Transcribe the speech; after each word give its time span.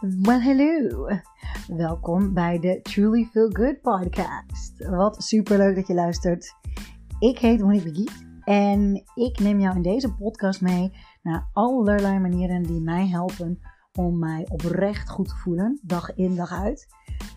Well, 0.00 0.40
hello. 0.40 1.08
Welkom 1.66 2.34
bij 2.34 2.58
de 2.58 2.80
Truly 2.82 3.28
Feel 3.32 3.50
Good 3.50 3.80
podcast. 3.80 4.86
Wat 4.88 5.22
super 5.22 5.58
leuk 5.58 5.74
dat 5.74 5.86
je 5.86 5.94
luistert. 5.94 6.54
Ik 7.18 7.38
heet 7.38 7.60
Monique 7.60 7.90
Begiet 7.90 8.26
en 8.44 9.02
ik 9.14 9.38
neem 9.38 9.60
jou 9.60 9.76
in 9.76 9.82
deze 9.82 10.14
podcast 10.14 10.60
mee 10.60 10.92
naar 11.22 11.48
allerlei 11.52 12.18
manieren 12.18 12.62
die 12.62 12.80
mij 12.80 13.08
helpen 13.08 13.60
om 13.92 14.18
mij 14.18 14.46
oprecht 14.48 15.10
goed 15.10 15.28
te 15.28 15.36
voelen, 15.36 15.80
dag 15.82 16.14
in 16.14 16.34
dag 16.34 16.52
uit. 16.52 16.86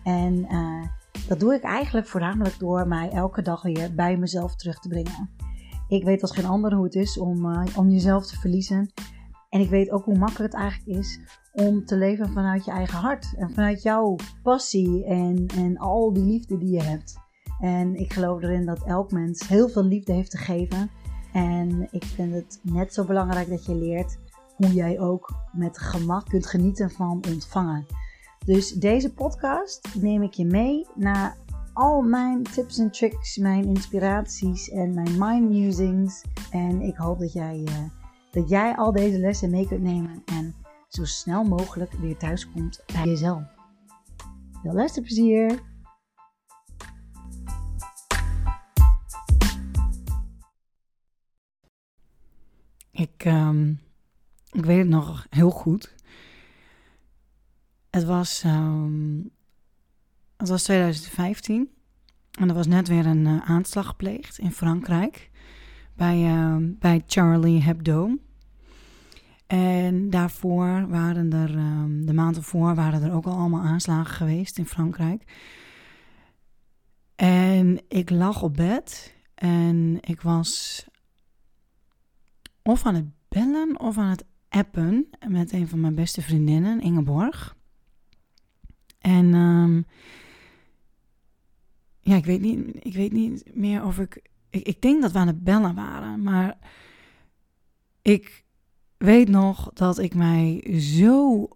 En 0.04 0.34
uh, 0.52 0.84
dat 1.28 1.40
doe 1.40 1.54
ik 1.54 1.62
eigenlijk 1.62 2.06
voornamelijk 2.06 2.58
door 2.58 2.88
mij 2.88 3.10
elke 3.10 3.42
dag 3.42 3.62
weer 3.62 3.94
bij 3.94 4.16
mezelf 4.16 4.56
terug 4.56 4.78
te 4.78 4.88
brengen. 4.88 5.30
Ik 5.88 6.04
weet 6.04 6.22
als 6.22 6.32
geen 6.32 6.46
ander 6.46 6.74
hoe 6.74 6.84
het 6.84 6.94
is 6.94 7.18
om, 7.18 7.46
uh, 7.46 7.62
om 7.76 7.88
jezelf 7.88 8.26
te 8.26 8.38
verliezen. 8.38 8.92
En 9.50 9.60
ik 9.60 9.70
weet 9.70 9.90
ook 9.90 10.04
hoe 10.04 10.18
makkelijk 10.18 10.52
het 10.52 10.62
eigenlijk 10.62 10.98
is 10.98 11.20
om 11.52 11.84
te 11.84 11.96
leven 11.96 12.32
vanuit 12.32 12.64
je 12.64 12.70
eigen 12.70 12.98
hart. 12.98 13.34
En 13.36 13.50
vanuit 13.50 13.82
jouw 13.82 14.16
passie 14.42 15.04
en, 15.04 15.46
en 15.56 15.78
al 15.78 16.12
die 16.12 16.24
liefde 16.24 16.58
die 16.58 16.70
je 16.70 16.82
hebt. 16.82 17.18
En 17.60 17.94
ik 17.94 18.12
geloof 18.12 18.42
erin 18.42 18.66
dat 18.66 18.84
elk 18.84 19.12
mens 19.12 19.48
heel 19.48 19.68
veel 19.68 19.84
liefde 19.84 20.12
heeft 20.12 20.30
te 20.30 20.38
geven. 20.38 20.90
En 21.32 21.88
ik 21.90 22.04
vind 22.04 22.34
het 22.34 22.60
net 22.62 22.94
zo 22.94 23.04
belangrijk 23.04 23.48
dat 23.48 23.64
je 23.64 23.74
leert 23.74 24.18
hoe 24.56 24.72
jij 24.72 25.00
ook 25.00 25.34
met 25.52 25.78
gemak 25.78 26.28
kunt 26.28 26.46
genieten 26.46 26.90
van 26.90 27.22
ontvangen. 27.28 27.86
Dus 28.44 28.72
deze 28.72 29.12
podcast 29.12 29.94
neem 30.00 30.22
ik 30.22 30.32
je 30.32 30.44
mee 30.44 30.86
naar 30.94 31.36
al 31.72 32.02
mijn 32.02 32.42
tips 32.42 32.78
en 32.78 32.90
tricks, 32.90 33.36
mijn 33.36 33.64
inspiraties 33.64 34.70
en 34.70 34.94
mijn 34.94 35.18
mind 35.18 35.48
musings. 35.48 36.24
En 36.50 36.80
ik 36.80 36.96
hoop 36.96 37.18
dat 37.18 37.32
jij, 37.32 37.58
uh, 37.58 37.99
dat 38.30 38.48
jij 38.48 38.76
al 38.76 38.92
deze 38.92 39.18
lessen 39.18 39.50
mee 39.50 39.66
kunt 39.66 39.82
nemen 39.82 40.22
en 40.24 40.54
zo 40.88 41.04
snel 41.04 41.44
mogelijk 41.44 41.92
weer 41.92 42.16
thuis 42.16 42.50
komt 42.50 42.82
bij 42.92 43.04
jezelf. 43.04 43.42
Veel 44.62 44.72
luisterplezier! 44.72 45.68
Ik, 52.90 53.24
um, 53.24 53.80
ik 54.50 54.64
weet 54.64 54.78
het 54.78 54.88
nog 54.88 55.26
heel 55.30 55.50
goed. 55.50 55.94
Het 57.90 58.04
was, 58.04 58.42
um, 58.44 59.30
het 60.36 60.48
was 60.48 60.62
2015 60.62 61.70
en 62.38 62.48
er 62.48 62.54
was 62.54 62.66
net 62.66 62.88
weer 62.88 63.06
een 63.06 63.26
uh, 63.26 63.50
aanslag 63.50 63.86
gepleegd 63.86 64.38
in 64.38 64.52
Frankrijk 64.52 65.30
bij, 65.94 66.34
uh, 66.34 66.56
bij 66.60 67.02
Charlie 67.06 67.62
Hebdo. 67.62 68.18
En 69.50 70.10
daarvoor 70.10 70.88
waren 70.88 71.32
er, 71.32 71.54
um, 71.54 72.06
de 72.06 72.12
maand 72.12 72.36
ervoor 72.36 72.74
waren 72.74 73.02
er 73.02 73.12
ook 73.12 73.26
al 73.26 73.36
allemaal 73.36 73.62
aanslagen 73.62 74.14
geweest 74.14 74.58
in 74.58 74.66
Frankrijk. 74.66 75.22
En 77.16 77.80
ik 77.88 78.10
lag 78.10 78.42
op 78.42 78.56
bed 78.56 79.14
en 79.34 79.98
ik 80.00 80.20
was 80.20 80.84
of 82.62 82.86
aan 82.86 82.94
het 82.94 83.06
bellen 83.28 83.80
of 83.80 83.98
aan 83.98 84.10
het 84.10 84.24
appen 84.48 85.10
met 85.28 85.52
een 85.52 85.68
van 85.68 85.80
mijn 85.80 85.94
beste 85.94 86.22
vriendinnen, 86.22 86.80
Ingeborg. 86.80 87.56
En 88.98 89.34
um, 89.34 89.86
ja, 92.00 92.16
ik 92.16 92.24
weet, 92.24 92.40
niet, 92.40 92.84
ik 92.84 92.94
weet 92.94 93.12
niet 93.12 93.54
meer 93.54 93.84
of 93.84 93.98
ik, 93.98 94.22
ik. 94.50 94.66
Ik 94.66 94.82
denk 94.82 95.02
dat 95.02 95.12
we 95.12 95.18
aan 95.18 95.26
het 95.26 95.44
bellen 95.44 95.74
waren, 95.74 96.22
maar 96.22 96.58
ik 98.02 98.48
weet 99.04 99.28
nog 99.28 99.70
dat 99.72 99.98
ik 99.98 100.14
mij 100.14 100.78
zo 100.80 101.48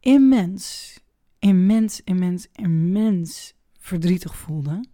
immens, 0.00 0.94
immens, 1.38 2.00
immens, 2.04 2.48
immens 2.52 3.54
verdrietig 3.78 4.36
voelde. 4.36 4.84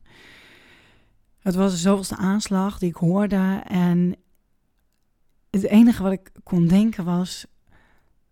Het 1.39 1.55
was 1.55 1.71
de 1.71 1.79
zoveelste 1.79 2.17
aanslag 2.17 2.79
die 2.79 2.89
ik 2.89 2.97
hoorde 2.97 3.63
en 3.65 4.17
het 5.51 5.65
enige 5.65 6.03
wat 6.03 6.13
ik 6.13 6.33
kon 6.43 6.67
denken 6.67 7.05
was: 7.05 7.47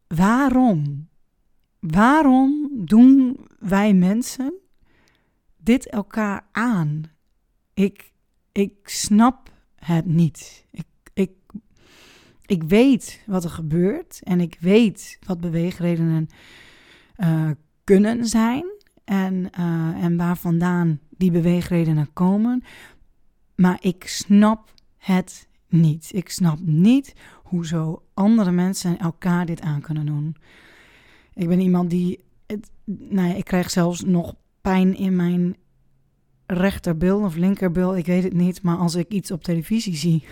waarom? 0.06 1.09
Waarom 1.78 2.70
doen 2.72 3.47
wij 3.59 3.94
mensen 3.94 4.54
dit 5.56 5.88
elkaar 5.88 6.47
aan? 6.53 7.03
Ik, 7.72 8.12
ik 8.53 8.88
snap 8.88 9.53
het 9.76 10.06
niet. 10.06 10.66
Ik, 10.70 10.87
ik, 12.47 12.62
weet 12.62 13.22
wat 13.27 13.44
er 13.44 13.50
gebeurt 13.50 14.21
en 14.22 14.41
ik 14.41 14.56
weet 14.60 15.19
wat 15.27 15.41
beweegredenen 15.41 16.28
uh, 17.16 17.50
kunnen 17.84 18.27
zijn 18.27 18.65
en, 19.05 19.50
uh, 19.59 20.05
en 20.05 20.16
waar 20.16 20.37
vandaan 20.37 21.00
die 21.16 21.31
beweegredenen 21.31 22.12
komen. 22.12 22.62
Maar 23.56 23.78
ik 23.81 24.06
snap 24.06 24.72
het 24.97 25.49
niet. 25.69 26.10
Ik 26.12 26.28
snap 26.28 26.59
niet 26.60 27.15
hoezo 27.43 28.03
andere 28.15 28.50
mensen 28.50 28.99
elkaar 28.99 29.47
dit 29.47 29.61
aan 29.61 29.81
kunnen 29.81 30.06
doen. 30.06 30.37
Ik 31.34 31.49
ben 31.49 31.61
iemand 31.61 31.91
die. 31.91 32.25
Het, 32.47 32.71
nou 32.84 33.28
ja, 33.28 33.34
ik 33.34 33.44
krijg 33.44 33.71
zelfs 33.71 34.05
nog 34.05 34.34
pijn 34.61 34.97
in 34.97 35.16
mijn 35.16 35.56
rechterbil 36.47 37.21
of 37.21 37.37
linkerbil. 37.37 37.97
Ik 37.97 38.06
weet 38.06 38.22
het 38.22 38.32
niet. 38.32 38.62
Maar 38.62 38.76
als 38.76 38.94
ik 38.94 39.09
iets 39.09 39.31
op 39.31 39.43
televisie 39.43 39.97
zie. 39.97 40.25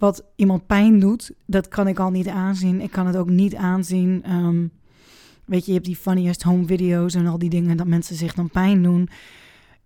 Wat 0.00 0.24
iemand 0.36 0.66
pijn 0.66 0.98
doet, 0.98 1.32
dat 1.46 1.68
kan 1.68 1.88
ik 1.88 1.98
al 1.98 2.10
niet 2.10 2.28
aanzien. 2.28 2.80
Ik 2.80 2.90
kan 2.90 3.06
het 3.06 3.16
ook 3.16 3.28
niet 3.28 3.54
aanzien. 3.54 4.32
Um, 4.32 4.70
weet 5.44 5.60
je, 5.60 5.66
je 5.66 5.72
hebt 5.72 5.86
die 5.86 5.96
funniest 5.96 6.42
home 6.42 6.66
video's 6.66 7.14
en 7.14 7.26
al 7.26 7.38
die 7.38 7.50
dingen 7.50 7.76
dat 7.76 7.86
mensen 7.86 8.16
zich 8.16 8.34
dan 8.34 8.50
pijn 8.50 8.82
doen. 8.82 9.08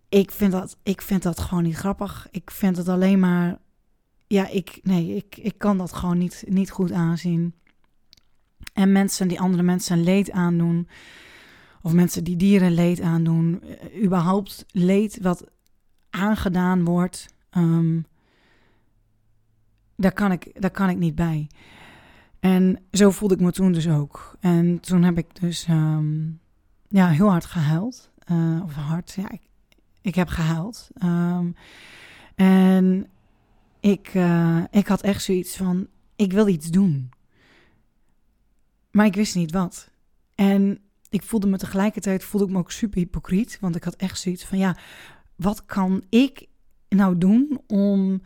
Ik 0.08 0.30
vind 0.30 0.52
dat, 0.52 0.76
ik 0.82 1.02
vind 1.02 1.22
dat 1.22 1.40
gewoon 1.40 1.62
niet 1.62 1.76
grappig. 1.76 2.28
Ik 2.30 2.50
vind 2.50 2.76
het 2.76 2.88
alleen 2.88 3.20
maar 3.20 3.58
ja, 4.26 4.48
ik, 4.48 4.80
nee, 4.82 5.16
ik, 5.16 5.36
ik 5.36 5.58
kan 5.58 5.78
dat 5.78 5.92
gewoon 5.92 6.18
niet, 6.18 6.44
niet 6.48 6.70
goed 6.70 6.92
aanzien. 6.92 7.54
En 8.72 8.92
mensen 8.92 9.28
die 9.28 9.40
andere 9.40 9.62
mensen 9.62 10.02
leed 10.02 10.30
aandoen, 10.30 10.88
of 11.82 11.92
mensen 11.92 12.24
die 12.24 12.36
dieren 12.36 12.72
leed 12.72 13.00
aandoen, 13.00 13.62
eh, 13.62 14.04
überhaupt 14.04 14.64
leed 14.70 15.18
wat 15.22 15.44
aangedaan 16.10 16.84
wordt, 16.84 17.34
um, 17.56 18.06
daar, 19.96 20.12
kan 20.12 20.32
ik, 20.32 20.60
daar 20.60 20.70
kan 20.70 20.88
ik 20.88 20.96
niet 20.96 21.14
bij. 21.14 21.48
En 22.40 22.78
zo 22.92 23.10
voelde 23.10 23.34
ik 23.34 23.40
me 23.40 23.52
toen 23.52 23.72
dus 23.72 23.88
ook. 23.88 24.36
En 24.40 24.80
toen 24.80 25.02
heb 25.02 25.18
ik 25.18 25.40
dus 25.40 25.66
um, 25.68 26.40
ja, 26.88 27.08
heel 27.08 27.30
hard 27.30 27.44
gehuild. 27.44 28.10
Uh, 28.32 28.62
of 28.64 28.74
hard, 28.74 29.12
ja, 29.12 29.30
ik, 29.30 29.40
ik 30.00 30.14
heb 30.14 30.28
gehuild. 30.28 30.88
Um, 31.04 31.54
en 32.34 33.06
ik, 33.80 34.14
uh, 34.14 34.64
ik 34.70 34.86
had 34.86 35.02
echt 35.02 35.22
zoiets 35.22 35.56
van: 35.56 35.86
ik 36.16 36.32
wil 36.32 36.48
iets 36.48 36.70
doen. 36.70 37.10
Maar 38.90 39.06
ik 39.06 39.14
wist 39.14 39.34
niet 39.34 39.52
wat. 39.52 39.90
En 40.34 40.78
ik 41.08 41.22
voelde 41.22 41.46
me 41.46 41.58
tegelijkertijd 41.58 42.24
voelde 42.24 42.46
ik 42.46 42.52
me 42.52 42.58
ook 42.58 42.70
super 42.70 42.98
hypocriet. 42.98 43.58
Want 43.60 43.76
ik 43.76 43.84
had 43.84 43.96
echt 43.96 44.20
zoiets 44.20 44.44
van: 44.44 44.58
ja, 44.58 44.76
wat 45.36 45.64
kan 45.64 46.04
ik 46.08 46.46
nou 46.88 47.18
doen 47.18 47.60
om 47.66 48.22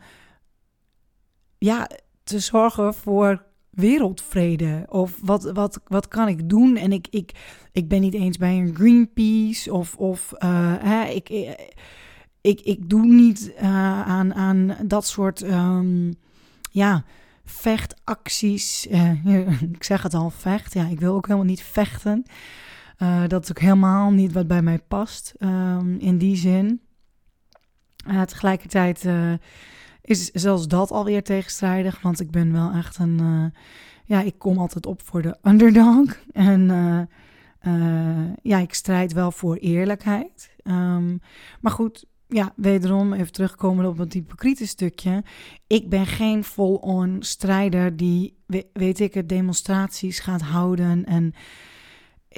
ja, 1.59 1.89
te 2.23 2.39
zorgen 2.39 2.93
voor 2.93 3.43
wereldvrede? 3.69 4.85
Of 4.89 5.19
wat, 5.21 5.51
wat, 5.51 5.81
wat 5.87 6.07
kan 6.07 6.27
ik 6.27 6.49
doen? 6.49 6.77
En 6.77 6.91
ik, 6.91 7.07
ik, 7.09 7.31
ik 7.71 7.87
ben 7.87 8.01
niet 8.01 8.13
eens 8.13 8.37
bij 8.37 8.57
een 8.57 8.75
Greenpeace 8.75 9.73
of, 9.73 9.95
of 9.95 10.33
uh, 10.33 10.73
hè, 10.79 11.05
ik, 11.05 11.29
ik, 12.41 12.61
ik 12.61 12.89
doe 12.89 13.05
niet 13.05 13.51
uh, 13.55 13.61
aan, 14.01 14.33
aan 14.33 14.75
dat 14.85 15.05
soort 15.05 15.41
um, 15.41 16.13
ja, 16.71 17.03
vechtacties. 17.45 18.87
Ik 19.73 19.83
zeg 19.83 20.03
het 20.03 20.13
al, 20.13 20.29
vecht. 20.29 20.73
Ja, 20.73 20.85
ik 20.85 20.99
wil 20.99 21.15
ook 21.15 21.25
helemaal 21.25 21.47
niet 21.47 21.63
vechten. 21.63 22.23
Dat 23.27 23.43
is 23.43 23.49
ook 23.49 23.59
helemaal 23.59 24.11
niet 24.11 24.31
wat 24.31 24.47
bij 24.47 24.61
mij 24.61 24.79
past 24.79 25.33
um, 25.39 25.97
in 25.99 26.17
die 26.17 26.35
zin. 26.35 26.81
tegelijkertijd 28.25 29.05
is 30.09 30.31
zelfs 30.31 30.67
dat 30.67 30.91
alweer 30.91 31.23
tegenstrijdig, 31.23 32.01
want 32.01 32.19
ik 32.19 32.31
ben 32.31 32.51
wel 32.51 32.71
echt 32.71 32.97
een. 32.97 33.51
ja, 34.05 34.21
ik 34.21 34.35
kom 34.37 34.57
altijd 34.57 34.85
op 34.85 35.01
voor 35.01 35.21
de 35.21 35.37
underdog. 35.43 36.17
En 36.33 37.09
ja, 38.41 38.57
ik 38.57 38.73
strijd 38.73 39.13
wel 39.13 39.31
voor 39.31 39.55
eerlijkheid. 39.55 40.55
Um, 40.63 41.21
maar 41.61 41.71
goed, 41.71 42.05
ja, 42.29 42.53
wederom 42.55 43.13
even 43.13 43.31
terugkomen 43.31 43.85
op 43.85 43.97
het 43.97 44.13
hypocriete 44.13 44.67
stukje. 44.67 45.23
Ik 45.67 45.89
ben 45.89 46.05
geen 46.05 46.43
full-on 46.43 47.17
strijder 47.19 47.97
die, 47.97 48.37
weet 48.73 48.99
ik 48.99 49.13
het, 49.13 49.29
demonstraties 49.29 50.19
gaat 50.19 50.41
houden. 50.41 51.05
En 51.05 51.33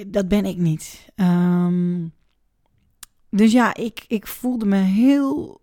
dat 0.08 0.28
ben 0.28 0.46
ik 0.46 0.58
niet. 0.58 1.12
Um, 1.16 2.14
dus 3.30 3.52
ja, 3.52 3.76
ik, 3.76 4.06
ik 4.08 4.28
voelde 4.28 4.66
me 4.66 4.78
heel 4.78 5.62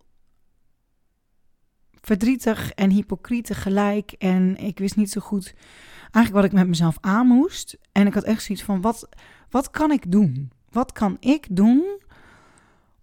verdrietig 2.01 2.71
en 2.71 2.89
hypocriet 2.89 3.45
tegelijk. 3.45 4.11
En 4.11 4.57
ik 4.57 4.79
wist 4.79 4.95
niet 4.95 5.11
zo 5.11 5.21
goed 5.21 5.53
eigenlijk 6.01 6.33
wat 6.33 6.43
ik 6.43 6.51
met 6.51 6.67
mezelf 6.67 6.97
aan 7.01 7.27
moest. 7.27 7.77
En 7.91 8.07
ik 8.07 8.13
had 8.13 8.23
echt 8.23 8.43
zoiets 8.43 8.63
van, 8.63 8.81
wat, 8.81 9.09
Wat 9.49 9.69
kan 9.69 9.91
ik 9.91 10.11
doen? 10.11 10.51
Wat 10.69 10.91
kan 10.91 11.17
ik 11.19 11.47
doen 11.49 11.99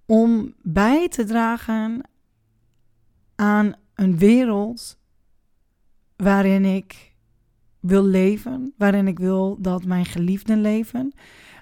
om 0.06 0.54
bij 0.62 1.08
te 1.08 1.24
dragen 1.24 2.08
aan 3.34 3.74
een 3.94 4.18
wereld 4.18 4.98
waarin 6.16 6.64
ik 6.64 7.14
wil 7.80 8.04
leven, 8.04 8.74
waarin 8.76 9.08
ik 9.08 9.18
wil 9.18 9.56
dat 9.60 9.84
mijn 9.84 10.04
geliefden 10.04 10.60
leven, 10.60 11.12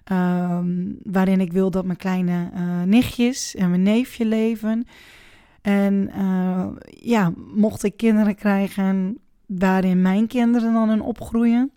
ehm, 0.04 0.92
waarin 1.02 1.40
ik 1.40 1.52
wil 1.52 1.70
dat 1.70 1.84
mijn 1.84 1.98
kleine 1.98 2.50
uh, 2.54 2.82
nichtjes 2.82 3.54
en 3.54 3.68
mijn 3.70 3.82
neefje 3.82 4.24
leven. 4.24 4.86
En 5.64 6.10
uh, 6.16 6.68
ja, 6.86 7.32
mocht 7.54 7.82
ik 7.82 7.96
kinderen 7.96 8.34
krijgen 8.34 9.18
waarin 9.46 10.02
mijn 10.02 10.26
kinderen 10.26 10.72
dan 10.72 10.90
in 10.90 11.00
opgroeien, 11.00 11.72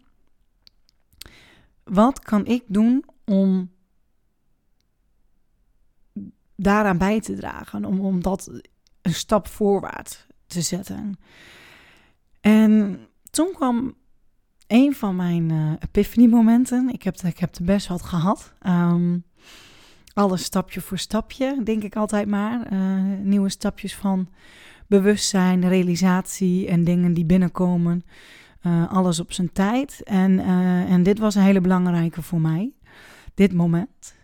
wat 1.83 2.19
kan 2.19 2.45
ik 2.45 2.63
doen 2.67 3.05
om 3.25 3.71
daaraan 6.55 6.97
bij 6.97 7.21
te 7.21 7.35
dragen, 7.35 7.85
om, 7.85 7.99
om 7.99 8.21
dat 8.21 8.61
een 9.01 9.13
stap 9.13 9.47
voorwaarts 9.47 10.27
te 10.47 10.61
zetten? 10.61 11.19
En 12.41 12.99
toen 13.29 13.51
kwam 13.53 13.95
een 14.67 14.95
van 14.95 15.15
mijn 15.15 15.49
uh, 15.51 15.71
epiphany-momenten. 15.79 16.89
Ik 16.89 17.03
heb, 17.03 17.15
ik 17.15 17.37
heb 17.37 17.55
best 17.61 17.87
wat 17.87 18.01
gehad. 18.01 18.53
Um, 18.67 19.23
alles 20.17 20.43
stapje 20.43 20.81
voor 20.81 20.97
stapje, 20.97 21.61
denk 21.63 21.83
ik 21.83 21.95
altijd 21.95 22.27
maar. 22.27 22.73
Uh, 22.73 23.01
nieuwe 23.21 23.49
stapjes 23.49 23.95
van 23.95 24.29
bewustzijn, 24.87 25.67
realisatie 25.67 26.67
en 26.67 26.83
dingen 26.83 27.13
die 27.13 27.25
binnenkomen. 27.25 28.05
Uh, 28.63 28.91
alles 28.91 29.19
op 29.19 29.31
zijn 29.33 29.51
tijd. 29.51 30.03
En, 30.03 30.39
en 30.87 31.03
dit 31.03 31.19
was 31.19 31.35
een 31.35 31.41
hele 31.41 31.61
belangrijke 31.61 32.21
voor 32.21 32.41
mij. 32.41 32.73
Dit 33.33 33.53
moment. 33.53 34.15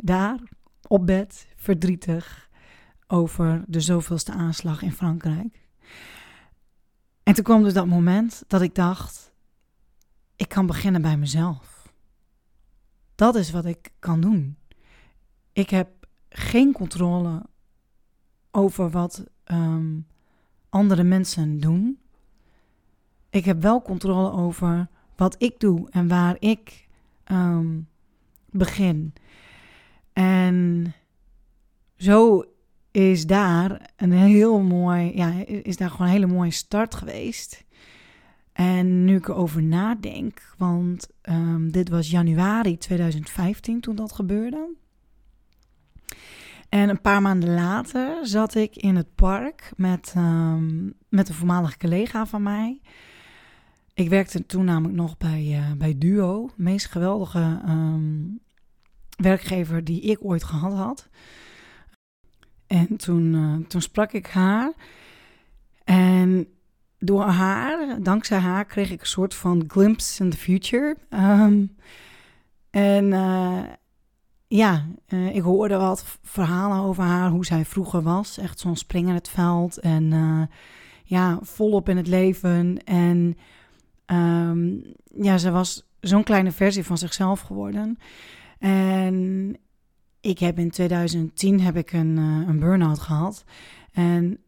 daar, 0.00 0.38
op 0.86 1.06
bed, 1.06 1.46
verdrietig 1.56 2.48
over 3.06 3.64
de 3.66 3.80
zoveelste 3.80 4.32
aanslag 4.32 4.82
in 4.82 4.92
Frankrijk. 4.92 5.68
En 7.22 7.34
toen 7.34 7.44
kwam 7.44 7.62
dus 7.62 7.72
dat 7.72 7.86
moment 7.86 8.44
dat 8.46 8.62
ik 8.62 8.74
dacht: 8.74 9.32
ik 10.36 10.48
kan 10.48 10.66
beginnen 10.66 11.02
bij 11.02 11.16
mezelf. 11.16 11.92
Dat 13.14 13.34
is 13.34 13.50
wat 13.50 13.64
ik 13.64 13.90
kan 13.98 14.20
doen. 14.20 14.56
Ik 15.56 15.70
heb 15.70 15.88
geen 16.28 16.72
controle 16.72 17.42
over 18.50 18.90
wat 18.90 19.24
um, 19.44 20.06
andere 20.68 21.02
mensen 21.02 21.60
doen. 21.60 21.98
Ik 23.30 23.44
heb 23.44 23.62
wel 23.62 23.82
controle 23.82 24.30
over 24.30 24.88
wat 25.16 25.34
ik 25.38 25.60
doe 25.60 25.90
en 25.90 26.08
waar 26.08 26.36
ik 26.38 26.88
um, 27.32 27.88
begin. 28.50 29.12
En 30.12 30.94
zo 31.96 32.44
is 32.90 33.26
daar 33.26 33.90
een 33.96 34.12
heel 34.12 34.60
mooi, 34.60 35.16
ja, 35.16 35.32
is 35.46 35.76
daar 35.76 35.90
gewoon 35.90 36.06
een 36.06 36.12
hele 36.12 36.26
mooie 36.26 36.50
start 36.50 36.94
geweest. 36.94 37.64
En 38.52 39.04
nu 39.04 39.16
ik 39.16 39.28
erover 39.28 39.62
nadenk, 39.62 40.54
want 40.58 41.08
um, 41.22 41.72
dit 41.72 41.88
was 41.88 42.10
januari 42.10 42.78
2015 42.78 43.80
toen 43.80 43.96
dat 43.96 44.12
gebeurde. 44.12 44.84
En 46.76 46.88
een 46.88 47.00
paar 47.00 47.22
maanden 47.22 47.54
later 47.54 48.26
zat 48.26 48.54
ik 48.54 48.76
in 48.76 48.96
het 48.96 49.14
park 49.14 49.72
met, 49.76 50.14
um, 50.16 50.94
met 51.08 51.28
een 51.28 51.34
voormalige 51.34 51.78
collega 51.78 52.26
van 52.26 52.42
mij. 52.42 52.80
Ik 53.94 54.08
werkte 54.08 54.46
toen 54.46 54.64
namelijk 54.64 54.94
nog 54.94 55.16
bij, 55.16 55.44
uh, 55.44 55.72
bij 55.72 55.98
Duo, 55.98 56.46
de 56.46 56.62
meest 56.62 56.86
geweldige 56.86 57.60
um, 57.68 58.40
werkgever 59.16 59.84
die 59.84 60.00
ik 60.00 60.18
ooit 60.24 60.44
gehad 60.44 60.72
had. 60.72 61.08
En 62.66 62.96
toen, 62.96 63.34
uh, 63.34 63.66
toen 63.66 63.82
sprak 63.82 64.12
ik 64.12 64.26
haar. 64.26 64.72
En 65.84 66.48
door 66.98 67.22
haar, 67.22 68.02
dankzij 68.02 68.38
haar, 68.38 68.64
kreeg 68.64 68.90
ik 68.90 69.00
een 69.00 69.06
soort 69.06 69.34
van 69.34 69.64
glimpse 69.66 70.24
in 70.24 70.30
the 70.30 70.36
future. 70.36 70.96
Um, 71.10 71.76
en 72.70 73.04
uh, 73.04 73.62
ja, 74.48 74.86
uh, 75.08 75.34
ik 75.34 75.42
hoorde 75.42 75.76
wat 75.76 76.18
verhalen 76.22 76.78
over 76.78 77.04
haar, 77.04 77.30
hoe 77.30 77.46
zij 77.46 77.64
vroeger 77.64 78.02
was. 78.02 78.38
Echt 78.38 78.58
zo'n 78.58 78.76
spring 78.76 79.08
in 79.08 79.14
het 79.14 79.28
veld 79.28 79.78
en 79.78 80.12
uh, 80.12 80.42
ja, 81.04 81.38
volop 81.42 81.88
in 81.88 81.96
het 81.96 82.06
leven. 82.06 82.84
En 82.84 83.36
um, 84.06 84.82
ja, 85.20 85.38
ze 85.38 85.50
was 85.50 85.88
zo'n 86.00 86.24
kleine 86.24 86.52
versie 86.52 86.84
van 86.84 86.98
zichzelf 86.98 87.40
geworden. 87.40 87.98
En 88.58 89.56
ik 90.20 90.38
heb 90.38 90.58
in 90.58 90.70
2010 90.70 91.60
heb 91.60 91.76
ik 91.76 91.92
een, 91.92 92.16
een 92.16 92.58
burn-out 92.58 92.98
gehad. 92.98 93.44
En 93.92 94.38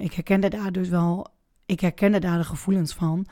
ik 0.00 0.12
herkende 0.12 0.48
daar 0.48 0.72
dus 0.72 0.88
wel 0.88 1.32
ik 1.66 1.80
herkende 1.80 2.18
daar 2.18 2.38
de 2.38 2.44
gevoelens 2.44 2.94
van. 2.94 3.26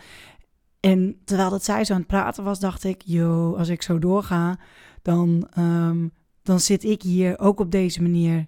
En 0.80 1.20
terwijl 1.24 1.50
dat 1.50 1.64
zij 1.64 1.84
zo 1.84 1.92
aan 1.92 1.98
het 1.98 2.08
praten 2.08 2.44
was, 2.44 2.60
dacht 2.60 2.84
ik, 2.84 3.02
yo, 3.04 3.56
als 3.56 3.68
ik 3.68 3.82
zo 3.82 3.98
doorga, 3.98 4.58
dan, 5.02 5.48
um, 5.58 6.12
dan 6.42 6.60
zit 6.60 6.84
ik 6.84 7.02
hier 7.02 7.38
ook 7.38 7.60
op 7.60 7.70
deze 7.70 8.02
manier 8.02 8.46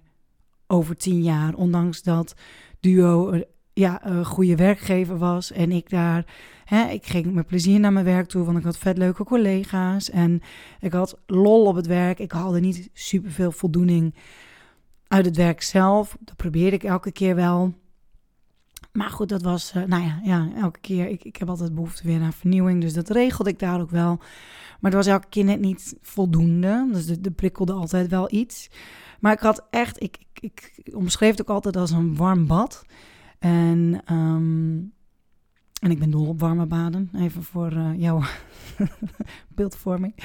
over 0.67 0.97
tien 0.97 1.23
jaar. 1.23 1.55
Ondanks 1.55 2.03
dat 2.03 2.35
Duo 2.79 3.41
ja, 3.73 4.05
een 4.05 4.25
goede 4.25 4.55
werkgever 4.55 5.17
was 5.17 5.51
en 5.51 5.71
ik 5.71 5.89
daar, 5.89 6.25
hè, 6.65 6.87
ik 6.89 7.05
ging 7.05 7.33
met 7.33 7.47
plezier 7.47 7.79
naar 7.79 7.93
mijn 7.93 8.05
werk 8.05 8.27
toe, 8.27 8.45
want 8.45 8.57
ik 8.57 8.63
had 8.63 8.77
vet 8.77 8.97
leuke 8.97 9.23
collega's 9.23 10.09
en 10.09 10.41
ik 10.79 10.93
had 10.93 11.17
lol 11.25 11.65
op 11.65 11.75
het 11.75 11.87
werk. 11.87 12.19
Ik 12.19 12.31
haalde 12.31 12.59
niet 12.59 12.89
superveel 12.93 13.51
voldoening 13.51 14.15
uit 15.07 15.25
het 15.25 15.35
werk 15.35 15.61
zelf. 15.61 16.17
Dat 16.19 16.35
probeerde 16.35 16.75
ik 16.75 16.83
elke 16.83 17.11
keer 17.11 17.35
wel. 17.35 17.73
Maar 18.95 19.09
goed, 19.09 19.29
dat 19.29 19.41
was, 19.41 19.73
uh, 19.75 19.83
nou 19.83 20.03
ja, 20.03 20.19
ja, 20.23 20.49
elke 20.55 20.79
keer. 20.79 21.07
Ik, 21.07 21.23
ik 21.23 21.35
heb 21.35 21.49
altijd 21.49 21.75
behoefte 21.75 22.07
weer 22.07 22.19
naar 22.19 22.33
vernieuwing. 22.33 22.81
Dus 22.81 22.93
dat 22.93 23.09
regelde 23.09 23.49
ik 23.49 23.59
daar 23.59 23.81
ook 23.81 23.89
wel. 23.89 24.15
Maar 24.79 24.91
het 24.91 24.93
was 24.93 25.05
elke 25.05 25.29
keer 25.29 25.43
net 25.43 25.59
niet 25.59 25.95
voldoende. 26.01 26.89
Dus 26.91 27.09
er 27.09 27.31
prikkelde 27.31 27.73
altijd 27.73 28.09
wel 28.09 28.27
iets. 28.31 28.69
Maar 29.19 29.33
ik 29.33 29.39
had 29.39 29.65
echt, 29.69 30.03
ik, 30.03 30.17
ik, 30.39 30.71
ik 30.83 30.95
omschreef 30.95 31.31
het 31.31 31.41
ook 31.41 31.49
altijd 31.49 31.75
als 31.75 31.91
een 31.91 32.15
warm 32.15 32.47
bad. 32.47 32.85
En 33.39 34.01
um, 34.11 34.93
en 35.85 35.91
ik 35.91 35.99
ben 35.99 36.11
dol 36.11 36.27
op 36.27 36.39
warme 36.39 36.65
baden, 36.65 37.09
even 37.15 37.43
voor 37.43 37.73
uh, 37.73 37.89
jouw 37.97 38.21
beeldvorming. 39.55 40.15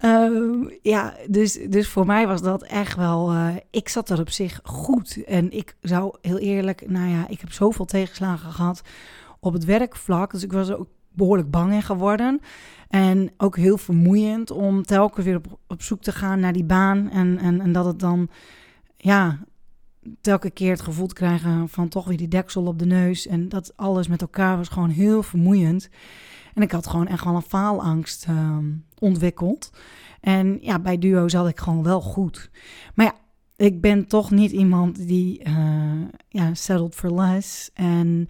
Uh, 0.00 0.70
ja, 0.82 1.14
dus, 1.28 1.58
dus 1.68 1.88
voor 1.88 2.06
mij 2.06 2.26
was 2.26 2.42
dat 2.42 2.62
echt 2.62 2.96
wel. 2.96 3.32
Uh, 3.32 3.56
ik 3.70 3.88
zat 3.88 4.10
er 4.10 4.20
op 4.20 4.30
zich 4.30 4.60
goed. 4.62 5.24
En 5.24 5.50
ik 5.50 5.76
zou 5.80 6.16
heel 6.20 6.38
eerlijk, 6.38 6.90
nou 6.90 7.08
ja, 7.08 7.28
ik 7.28 7.40
heb 7.40 7.52
zoveel 7.52 7.84
tegenslagen 7.84 8.52
gehad 8.52 8.82
op 9.40 9.52
het 9.52 9.64
werkvlak. 9.64 10.30
Dus 10.30 10.42
ik 10.42 10.52
was 10.52 10.70
ook 10.70 10.88
behoorlijk 11.12 11.50
bang 11.50 11.72
in 11.72 11.82
geworden. 11.82 12.40
En 12.88 13.30
ook 13.36 13.56
heel 13.56 13.78
vermoeiend 13.78 14.50
om 14.50 14.82
telkens 14.82 15.24
weer 15.26 15.36
op, 15.36 15.58
op 15.66 15.82
zoek 15.82 16.02
te 16.02 16.12
gaan 16.12 16.40
naar 16.40 16.52
die 16.52 16.64
baan. 16.64 17.10
En, 17.10 17.38
en, 17.38 17.60
en 17.60 17.72
dat 17.72 17.84
het 17.84 17.98
dan, 17.98 18.28
ja, 18.96 19.38
telke 20.20 20.50
keer 20.50 20.70
het 20.70 20.80
gevoel 20.80 21.06
te 21.06 21.14
krijgen 21.14 21.68
van 21.68 21.88
toch 21.88 22.04
weer 22.06 22.16
die 22.16 22.28
deksel 22.28 22.66
op 22.66 22.78
de 22.78 22.86
neus. 22.86 23.26
En 23.26 23.48
dat 23.48 23.76
alles 23.76 24.08
met 24.08 24.20
elkaar 24.20 24.56
was 24.56 24.68
gewoon 24.68 24.90
heel 24.90 25.22
vermoeiend. 25.22 25.88
En 26.54 26.62
ik 26.62 26.72
had 26.72 26.86
gewoon 26.86 27.06
echt 27.06 27.24
wel 27.24 27.34
een 27.34 27.42
faalangst 27.42 28.26
uh, 28.30 28.58
ontwikkeld. 28.98 29.70
En 30.20 30.58
ja, 30.60 30.78
bij 30.78 30.98
duo 30.98 31.28
zat 31.28 31.48
ik 31.48 31.60
gewoon 31.60 31.82
wel 31.82 32.00
goed. 32.00 32.50
Maar 32.94 33.06
ja, 33.06 33.14
ik 33.56 33.80
ben 33.80 34.06
toch 34.06 34.30
niet 34.30 34.50
iemand 34.50 35.06
die 35.06 35.48
uh, 35.48 36.02
ja, 36.28 36.54
settled 36.54 36.94
for 36.94 37.14
less. 37.14 37.70
En 37.74 38.28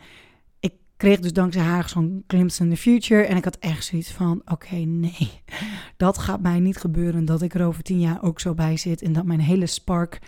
ik 0.61 0.73
kreeg 0.97 1.21
dus 1.21 1.33
dankzij 1.33 1.63
haar 1.63 1.89
zo'n 1.89 2.25
glimpse 2.27 2.63
in 2.63 2.71
the 2.71 2.77
future. 2.77 3.23
En 3.23 3.37
ik 3.37 3.45
had 3.45 3.59
echt 3.59 3.85
zoiets 3.85 4.13
van, 4.13 4.43
oké, 4.45 4.77
nee, 4.77 5.31
dat 5.97 6.19
gaat 6.19 6.41
mij 6.41 6.61
niet 6.61 6.77
gebeuren. 6.77 7.25
Dat 7.25 7.43
ik 7.43 7.55
er 7.55 7.67
over 7.67 7.83
tien 7.83 8.01
jaar 8.01 8.23
ook 8.23 8.41
zo 8.41 8.55
bij 8.55 8.77
zit. 8.77 9.03
En 9.03 9.13
dat 9.13 9.25
mijn 9.25 9.41
hele 9.41 9.67
spark 9.67 10.19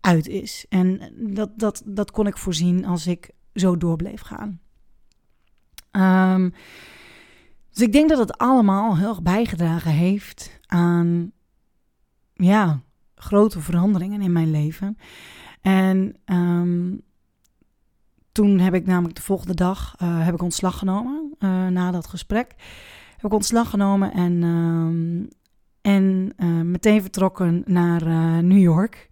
uit 0.00 0.28
is. 0.28 0.66
En 0.68 1.12
dat, 1.34 1.58
dat, 1.58 1.82
dat 1.84 2.10
kon 2.10 2.26
ik 2.26 2.36
voorzien 2.36 2.84
als 2.84 3.06
ik 3.06 3.30
zo 3.54 3.76
door 3.76 3.96
bleef 3.96 4.20
gaan. 4.20 4.60
Um, 5.92 6.52
dus 7.70 7.82
ik 7.86 7.92
denk 7.92 8.08
dat 8.08 8.18
het 8.18 8.38
allemaal 8.38 8.96
heel 8.96 9.08
erg 9.08 9.22
bijgedragen 9.22 9.90
heeft 9.90 10.60
aan 10.66 11.32
ja, 12.32 12.80
grote 13.14 13.60
veranderingen 13.60 14.20
in 14.20 14.32
mijn 14.32 14.50
leven. 14.50 14.98
En 15.60 16.16
um, 16.24 17.00
toen 18.32 18.58
heb 18.58 18.74
ik 18.74 18.86
namelijk 18.86 19.14
de 19.14 19.22
volgende 19.22 19.54
dag 19.54 19.94
uh, 20.02 20.24
heb 20.24 20.34
ik 20.34 20.42
ontslag 20.42 20.78
genomen 20.78 21.34
uh, 21.38 21.66
na 21.66 21.90
dat 21.90 22.06
gesprek. 22.06 22.54
Heb 23.16 23.24
ik 23.24 23.32
ontslag 23.32 23.70
genomen 23.70 24.12
en, 24.12 24.42
um, 24.42 25.28
en 25.80 26.32
uh, 26.36 26.60
meteen 26.60 27.00
vertrokken 27.00 27.62
naar 27.66 28.02
New 28.44 28.60
York. 28.60 29.10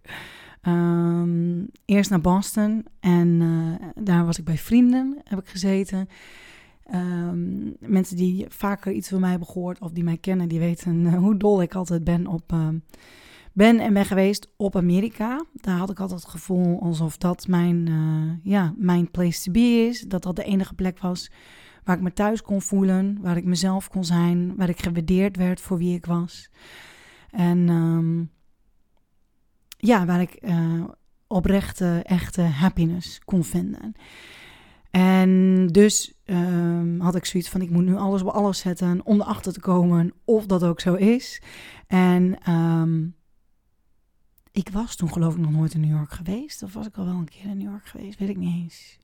Um, 0.67 1.67
eerst 1.85 2.09
naar 2.09 2.21
Boston 2.21 2.85
en 2.99 3.27
uh, 3.27 4.03
daar 4.03 4.25
was 4.25 4.39
ik 4.39 4.45
bij 4.45 4.57
vrienden, 4.57 5.21
heb 5.23 5.39
ik 5.39 5.47
gezeten. 5.47 6.07
Ehm, 6.85 7.71
mensen 7.79 8.15
die 8.15 8.45
vaker 8.49 8.91
iets 8.91 9.09
van 9.09 9.19
mij 9.19 9.29
hebben 9.29 9.47
gehoord 9.47 9.79
of 9.79 9.91
die 9.91 10.03
mij 10.03 10.17
kennen, 10.17 10.47
die 10.47 10.59
weten 10.59 11.05
eh, 11.05 11.17
hoe 11.17 11.37
dol 11.37 11.61
ik 11.61 11.75
altijd 11.75 12.03
ben 12.03 12.27
op 12.27 12.51
ehm, 12.51 12.77
ben 13.53 13.79
en 13.79 13.93
ben 13.93 14.05
geweest 14.05 14.49
op 14.57 14.75
Amerika. 14.75 15.45
Daar 15.53 15.77
had 15.77 15.89
ik 15.89 15.99
altijd 15.99 16.21
het 16.21 16.29
gevoel 16.29 16.81
alsof 16.81 17.17
dat 17.17 17.47
mijn, 17.47 17.89
uh, 17.89 18.31
ja, 18.43 18.73
mijn 18.77 19.11
place 19.11 19.43
to 19.43 19.51
be 19.51 19.87
is. 19.89 20.01
Dat 20.01 20.23
dat 20.23 20.35
de 20.35 20.43
enige 20.43 20.73
plek 20.73 20.99
was 20.99 21.31
waar 21.83 21.95
ik 21.95 22.01
me 22.01 22.13
thuis 22.13 22.41
kon 22.41 22.61
voelen, 22.61 23.17
waar 23.21 23.37
ik 23.37 23.45
mezelf 23.45 23.89
kon 23.89 24.03
zijn, 24.03 24.55
waar 24.55 24.69
ik 24.69 24.81
gewaardeerd 24.81 25.37
werd 25.37 25.61
voor 25.61 25.77
wie 25.77 25.95
ik 25.95 26.05
was. 26.05 26.49
En 27.31 27.69
um, 27.69 28.29
ja, 29.85 30.05
waar 30.05 30.21
ik 30.21 30.37
uh, 30.41 30.83
oprechte, 31.27 32.01
echte 32.03 32.41
happiness 32.41 33.19
kon 33.19 33.43
vinden. 33.43 33.93
En 34.91 35.67
dus 35.67 36.13
um, 36.25 36.99
had 36.99 37.15
ik 37.15 37.25
zoiets 37.25 37.49
van: 37.49 37.61
ik 37.61 37.69
moet 37.69 37.85
nu 37.85 37.95
alles 37.95 38.21
op 38.21 38.27
alles 38.27 38.59
zetten 38.59 39.05
om 39.05 39.21
erachter 39.21 39.53
te 39.53 39.59
komen 39.59 40.13
of 40.25 40.45
dat 40.45 40.63
ook 40.63 40.79
zo 40.79 40.93
is. 40.93 41.41
En 41.87 42.51
um, 42.51 43.15
ik 44.51 44.69
was 44.69 44.95
toen, 44.95 45.11
geloof 45.11 45.33
ik, 45.33 45.39
nog 45.39 45.51
nooit 45.51 45.73
in 45.73 45.79
New 45.79 45.95
York 45.95 46.11
geweest. 46.11 46.63
Of 46.63 46.73
was 46.73 46.87
ik 46.87 46.97
al 46.97 47.05
wel 47.05 47.15
een 47.15 47.29
keer 47.29 47.49
in 47.49 47.57
New 47.57 47.69
York 47.69 47.85
geweest? 47.85 48.19
Weet 48.19 48.29
ik 48.29 48.37
niet 48.37 48.55
eens. 48.55 48.99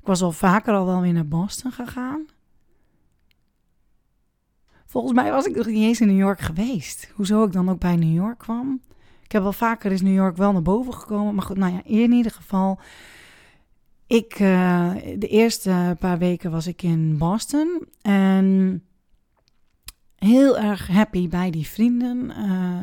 Ik 0.00 0.06
was 0.06 0.22
al 0.22 0.32
vaker 0.32 0.74
al 0.74 0.86
wel 0.86 1.00
weer 1.00 1.12
naar 1.12 1.28
Boston 1.28 1.72
gegaan. 1.72 2.26
Volgens 4.86 5.12
mij 5.12 5.30
was 5.30 5.46
ik 5.46 5.56
nog 5.56 5.66
niet 5.66 5.82
eens 5.82 6.00
in 6.00 6.06
New 6.06 6.18
York 6.18 6.40
geweest. 6.40 7.12
Hoezo 7.14 7.44
ik 7.44 7.52
dan 7.52 7.70
ook 7.70 7.78
bij 7.78 7.96
New 7.96 8.14
York 8.14 8.38
kwam. 8.38 8.80
Ik 9.32 9.38
heb 9.38 9.46
wel 9.46 9.68
vaker 9.68 9.92
is 9.92 10.02
New 10.02 10.14
York 10.14 10.36
wel 10.36 10.52
naar 10.52 10.62
boven 10.62 10.94
gekomen. 10.94 11.34
Maar 11.34 11.44
goed, 11.44 11.56
nou 11.56 11.72
ja, 11.72 11.80
in 11.84 12.12
ieder 12.12 12.32
geval. 12.32 12.78
Ik, 14.06 14.38
uh, 14.40 14.94
de 15.18 15.28
eerste 15.28 15.96
paar 15.98 16.18
weken 16.18 16.50
was 16.50 16.66
ik 16.66 16.82
in 16.82 17.18
Boston. 17.18 17.86
En 18.02 18.82
heel 20.16 20.58
erg 20.58 20.86
happy 20.86 21.28
bij 21.28 21.50
die 21.50 21.66
vrienden. 21.66 22.30
Uh, 22.38 22.80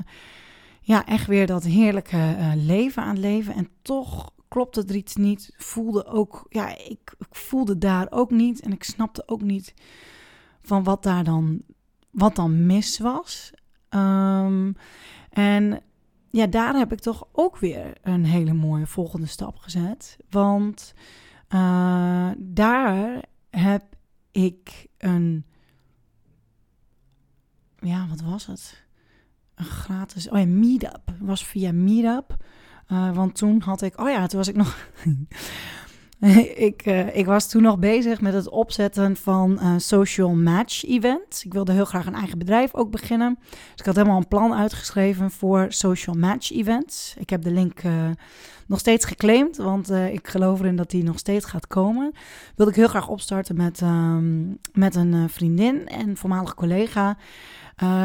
ja, 0.82 1.06
echt 1.06 1.27
weer 1.27 1.48
dat 1.48 1.63
heerlijke 1.63 2.36
uh, 2.39 2.51
leven 2.56 3.03
aan 3.03 3.20
leven. 3.20 3.53
En 3.53 3.70
toch 3.82 4.32
klopte 4.48 4.84
er 4.88 4.96
iets 4.96 5.15
niet. 5.15 5.53
Voelde 5.58 6.06
ook, 6.06 6.46
ja, 6.50 6.77
ik, 6.77 7.15
voelde 7.32 7.77
daar 7.77 8.08
ook 8.10 8.32
niet. 8.32 8.60
En 8.60 8.72
ik 8.72 8.84
snapte 8.84 9.24
ook 9.25 9.41
niet 9.41 9.74
van 10.62 10.84
wat 10.84 11.03
daar 11.03 11.24
dan, 11.24 11.62
wat 12.12 12.36
dan 12.36 12.65
mis 12.65 13.00
was. 13.00 13.51
Um, 13.89 14.75
en 15.29 15.82
ja, 16.31 16.48
daar 16.48 16.74
heb 16.75 16.91
ik 16.91 17.00
toch 17.00 17.27
ook 17.31 17.57
weer 17.57 17.98
een 18.01 18.25
hele 18.25 18.53
mooie 18.53 18.88
volgende 18.88 19.27
stap 19.27 19.57
gezet. 19.57 20.17
Want 20.29 20.93
uh, 21.50 22.29
daar 22.38 23.24
heb 23.50 23.83
ik 24.31 24.88
een. 24.98 25.45
Ja, 27.79 28.07
wat 28.07 28.21
was 28.21 28.45
het? 28.45 28.86
Een 29.55 29.65
gratis. 29.65 30.29
Oh 30.29 30.39
ja, 30.39 30.45
Meetup. 30.45 31.13
was 31.19 31.45
via 31.45 31.71
Meetup. 31.71 32.38
Uh, 32.91 33.15
want 33.15 33.36
toen 33.36 33.62
had 33.62 33.81
ik. 33.81 34.00
Oh 34.00 34.09
ja, 34.09 34.27
toen 34.27 34.38
was 34.38 34.48
ik 34.48 34.55
nog. 34.55 34.77
ik, 36.70 36.86
uh, 36.86 37.16
ik 37.16 37.26
was 37.26 37.50
toen 37.50 37.62
nog 37.62 37.80
bezig 37.80 38.22
met 38.22 38.34
het 38.34 38.50
opzetten 38.50 39.16
van 39.16 39.60
uh, 39.62 39.74
social 39.78 40.36
match 40.36 40.86
events. 40.86 41.46
Ik 41.46 41.54
wilde 41.54 41.72
heel 41.72 41.86
graag 41.86 42.06
een 42.06 42.16
eigen 42.16 42.38
bedrijf 42.38 42.76
ook 42.76 42.92
beginnen. 42.92 43.38
Dus 43.50 43.60
ik 43.76 43.86
had 43.86 43.96
helemaal 43.96 44.18
een 44.18 44.28
plan 44.28 44.54
uitgeschreven 44.54 45.32
voor 45.32 45.66
social 45.70 46.16
match 46.16 46.52
events. 46.52 47.16
Ik 47.18 47.30
heb 47.30 47.42
de 47.42 47.52
link 47.52 47.84
uh, 47.84 48.10
nog 48.68 48.80
steeds 48.80 49.06
geclaimd, 49.06 49.58
want 49.58 49.90
ik 49.92 50.28
geloof 50.28 50.60
erin 50.60 50.76
dat 50.76 50.90
die 50.90 51.04
nog 51.04 51.20
steeds 51.20 51.46
gaat 51.46 51.68
komen. 51.68 52.12
Wilde 52.56 52.72
ik 52.72 52.78
heel 52.78 52.88
graag 52.88 53.08
opstarten 53.08 53.56
met, 53.56 53.82
um, 53.82 54.60
met 54.74 54.96
een 54.96 55.30
vriendin 55.30 55.88
en 55.88 56.18
voormalig 56.18 56.54
collega. 56.54 57.18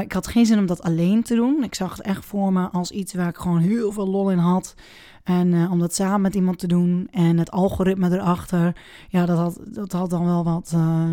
Ik 0.00 0.12
had 0.12 0.26
geen 0.26 0.46
zin 0.46 0.58
om 0.58 0.66
dat 0.66 0.82
alleen 0.82 1.22
te 1.22 1.34
doen. 1.34 1.64
Ik 1.64 1.74
zag 1.74 1.96
het 1.96 2.06
echt 2.06 2.24
voor 2.24 2.52
me 2.52 2.68
als 2.68 2.90
iets 2.90 3.14
waar 3.14 3.28
ik 3.28 3.36
gewoon 3.36 3.58
heel 3.58 3.92
veel 3.92 4.08
lol 4.08 4.30
in 4.30 4.38
had. 4.38 4.74
En 5.24 5.52
uh, 5.52 5.72
om 5.72 5.78
dat 5.78 5.94
samen 5.94 6.20
met 6.20 6.34
iemand 6.34 6.58
te 6.58 6.66
doen 6.66 7.08
en 7.10 7.38
het 7.38 7.50
algoritme 7.50 8.10
erachter, 8.10 8.76
ja, 9.08 9.26
dat 9.26 9.38
had, 9.38 9.60
dat 9.64 9.92
had 9.92 10.10
dan 10.10 10.24
wel 10.24 10.44
wat 10.44 10.72
uh, 10.74 11.10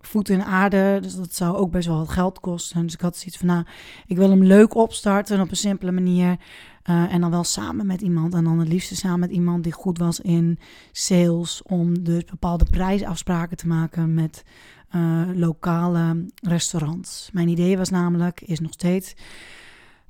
voet 0.00 0.28
in 0.28 0.42
aarde. 0.42 0.98
Dus 1.02 1.16
dat 1.16 1.34
zou 1.34 1.56
ook 1.56 1.70
best 1.70 1.86
wel 1.86 1.96
wat 1.96 2.08
geld 2.08 2.40
kosten. 2.40 2.82
Dus 2.82 2.94
ik 2.94 3.00
had 3.00 3.16
zoiets 3.16 3.36
van, 3.36 3.46
nou, 3.46 3.64
ik 4.06 4.16
wil 4.16 4.30
hem 4.30 4.44
leuk 4.44 4.74
opstarten 4.74 5.40
op 5.40 5.50
een 5.50 5.56
simpele 5.56 5.92
manier. 5.92 6.36
Uh, 6.90 7.12
en 7.12 7.20
dan 7.20 7.30
wel 7.30 7.44
samen 7.44 7.86
met 7.86 8.00
iemand. 8.00 8.34
En 8.34 8.44
dan 8.44 8.58
het 8.58 8.68
liefste 8.68 8.96
samen 8.96 9.20
met 9.20 9.30
iemand 9.30 9.62
die 9.62 9.72
goed 9.72 9.98
was 9.98 10.20
in 10.20 10.58
sales. 10.92 11.62
Om 11.62 12.02
dus 12.02 12.24
bepaalde 12.24 12.64
prijsafspraken 12.70 13.56
te 13.56 13.66
maken 13.66 14.14
met 14.14 14.44
lokale 15.34 16.26
restaurants. 16.42 17.30
Mijn 17.32 17.48
idee 17.48 17.76
was 17.76 17.90
namelijk, 17.90 18.40
is 18.40 18.60
nog 18.60 18.72
steeds, 18.72 19.14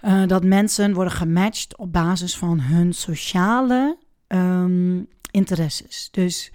uh, 0.04 0.26
dat 0.26 0.44
mensen 0.44 0.94
worden 0.94 1.12
gematcht 1.12 1.76
op 1.76 1.92
basis 1.92 2.36
van 2.36 2.60
hun 2.60 2.92
sociale 2.92 3.96
um, 4.28 5.06
interesses. 5.30 6.08
Dus 6.10 6.52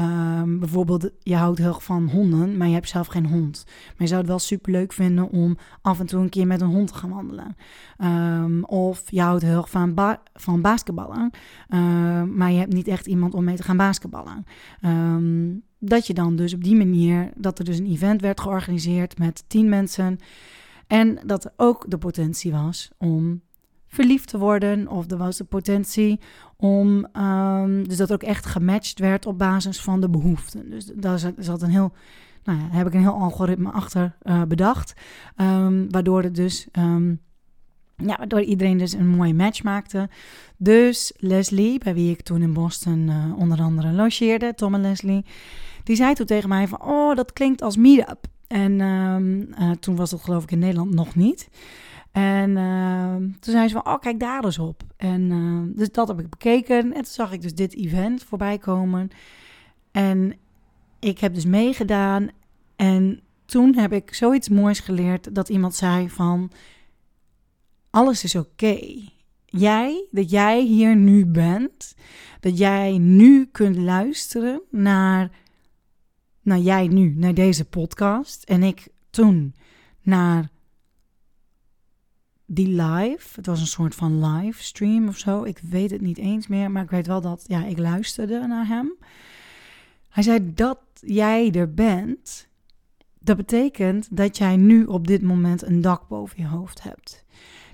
um, 0.00 0.58
bijvoorbeeld, 0.58 1.10
je 1.22 1.36
houdt 1.36 1.58
heel 1.58 1.80
van 1.80 2.08
honden, 2.08 2.56
maar 2.56 2.66
je 2.66 2.74
hebt 2.74 2.88
zelf 2.88 3.06
geen 3.06 3.26
hond. 3.26 3.64
Maar 3.66 3.94
je 3.96 4.06
zou 4.06 4.20
het 4.20 4.28
wel 4.28 4.38
super 4.38 4.72
leuk 4.72 4.92
vinden 4.92 5.30
om 5.30 5.56
af 5.82 6.00
en 6.00 6.06
toe 6.06 6.20
een 6.22 6.28
keer 6.28 6.46
met 6.46 6.60
een 6.60 6.68
hond 6.68 6.88
te 6.88 6.94
gaan 6.94 7.10
wandelen. 7.10 7.56
Um, 7.98 8.64
of 8.64 9.02
je 9.10 9.20
houdt 9.20 9.42
heel 9.42 9.66
van, 9.68 10.18
van 10.34 10.60
basketballen, 10.60 11.30
maar 12.34 12.52
je 12.52 12.58
hebt 12.58 12.72
niet 12.72 12.88
echt 12.88 13.06
iemand 13.06 13.34
om 13.34 13.44
mee 13.44 13.56
te 13.56 13.62
gaan 13.62 13.76
basketballen. 13.76 14.44
Dat 15.78 16.06
je 16.06 16.14
dan 16.14 16.36
dus 16.36 16.54
op 16.54 16.64
die 16.64 16.76
manier, 16.76 17.30
dat 17.36 17.58
er 17.58 17.64
dus 17.64 17.78
een 17.78 17.90
event 17.90 18.20
werd 18.20 18.40
georganiseerd 18.40 19.18
met 19.18 19.44
tien 19.46 19.68
mensen. 19.68 20.18
En 20.86 21.18
dat 21.26 21.44
er 21.44 21.52
ook 21.56 21.84
de 21.88 21.98
potentie 21.98 22.52
was 22.52 22.90
om 22.98 23.42
verliefd 23.86 24.28
te 24.28 24.38
worden. 24.38 24.88
Of 24.88 25.10
er 25.10 25.16
was 25.16 25.36
de 25.36 25.44
potentie 25.44 26.20
om, 26.56 27.06
um, 27.16 27.88
dus 27.88 27.96
dat 27.96 28.12
ook 28.12 28.22
echt 28.22 28.46
gematcht 28.46 28.98
werd 28.98 29.26
op 29.26 29.38
basis 29.38 29.80
van 29.80 30.00
de 30.00 30.10
behoeften. 30.10 30.70
Dus 30.70 30.90
daar 30.94 31.32
zat 31.38 31.62
een 31.62 31.70
heel, 31.70 31.92
nou 32.44 32.58
ja, 32.58 32.68
heb 32.70 32.86
ik 32.86 32.94
een 32.94 33.00
heel 33.00 33.20
algoritme 33.20 33.70
achter 33.70 34.16
uh, 34.22 34.42
bedacht. 34.42 34.94
Um, 35.36 35.90
waardoor 35.90 36.22
het 36.22 36.34
dus, 36.34 36.68
um, 36.72 37.20
ja, 37.96 38.16
waardoor 38.16 38.42
iedereen 38.42 38.78
dus 38.78 38.92
een 38.92 39.08
mooie 39.08 39.34
match 39.34 39.62
maakte. 39.62 40.08
Dus 40.56 41.12
Leslie, 41.16 41.78
bij 41.78 41.94
wie 41.94 42.10
ik 42.10 42.22
toen 42.22 42.42
in 42.42 42.52
Boston 42.52 43.08
uh, 43.08 43.38
onder 43.38 43.60
andere 43.60 43.92
logeerde, 43.92 44.54
Tom 44.54 44.74
en 44.74 44.80
Leslie, 44.80 45.24
die 45.82 45.96
zei 45.96 46.14
toen 46.14 46.26
tegen 46.26 46.48
mij 46.48 46.68
van, 46.68 46.82
oh, 46.82 47.16
dat 47.16 47.32
klinkt 47.32 47.62
als 47.62 47.76
meetup. 47.76 48.32
En 48.46 48.80
um, 48.80 49.48
uh, 49.58 49.70
toen 49.70 49.96
was 49.96 50.10
dat 50.10 50.22
geloof 50.22 50.42
ik 50.42 50.50
in 50.50 50.58
Nederland 50.58 50.94
nog 50.94 51.14
niet. 51.14 51.48
En 52.12 52.50
uh, 52.50 53.14
toen 53.16 53.52
zei 53.52 53.68
ze 53.68 53.74
van, 53.74 53.86
oh, 53.94 54.00
kijk 54.00 54.20
daar 54.20 54.44
eens 54.44 54.58
op. 54.58 54.82
En 54.96 55.20
uh, 55.30 55.76
dus 55.76 55.90
dat 55.90 56.08
heb 56.08 56.20
ik 56.20 56.30
bekeken. 56.30 56.84
En 56.84 56.92
toen 56.92 57.04
zag 57.04 57.32
ik 57.32 57.42
dus 57.42 57.54
dit 57.54 57.74
event 57.76 58.22
voorbij 58.22 58.58
komen. 58.58 59.10
En 59.90 60.34
ik 60.98 61.18
heb 61.18 61.34
dus 61.34 61.44
meegedaan. 61.44 62.28
En 62.76 63.20
toen 63.44 63.74
heb 63.74 63.92
ik 63.92 64.14
zoiets 64.14 64.48
moois 64.48 64.80
geleerd 64.80 65.34
dat 65.34 65.48
iemand 65.48 65.74
zei 65.74 66.10
van, 66.10 66.50
alles 67.90 68.24
is 68.24 68.34
oké. 68.34 68.78
Jij, 69.46 70.06
dat 70.10 70.30
jij 70.30 70.62
hier 70.62 70.96
nu 70.96 71.26
bent, 71.26 71.94
dat 72.40 72.58
jij 72.58 72.98
nu 72.98 73.46
kunt 73.52 73.76
luisteren 73.76 74.62
naar 74.70 75.30
naar 76.44 76.58
jij 76.58 76.88
nu, 76.88 77.14
naar 77.16 77.34
deze 77.34 77.64
podcast. 77.64 78.42
En 78.42 78.62
ik 78.62 78.88
toen 79.10 79.54
naar 80.02 80.48
die 82.46 82.68
live. 82.82 83.28
Het 83.34 83.46
was 83.46 83.60
een 83.60 83.66
soort 83.66 83.94
van 83.94 84.26
livestream 84.26 85.08
of 85.08 85.18
zo. 85.18 85.44
Ik 85.44 85.58
weet 85.58 85.90
het 85.90 86.00
niet 86.00 86.18
eens 86.18 86.46
meer, 86.46 86.70
maar 86.70 86.82
ik 86.82 86.90
weet 86.90 87.06
wel 87.06 87.20
dat 87.20 87.44
ja, 87.46 87.64
ik 87.64 87.78
luisterde 87.78 88.46
naar 88.46 88.66
hem. 88.66 88.94
Hij 90.08 90.22
zei 90.22 90.54
dat 90.54 90.78
jij 91.00 91.52
er 91.52 91.74
bent. 91.74 92.48
Dat 93.18 93.36
betekent 93.36 94.16
dat 94.16 94.36
jij 94.36 94.56
nu 94.56 94.84
op 94.84 95.06
dit 95.06 95.22
moment 95.22 95.62
een 95.62 95.80
dak 95.80 96.08
boven 96.08 96.42
je 96.42 96.46
hoofd 96.46 96.82
hebt. 96.82 97.24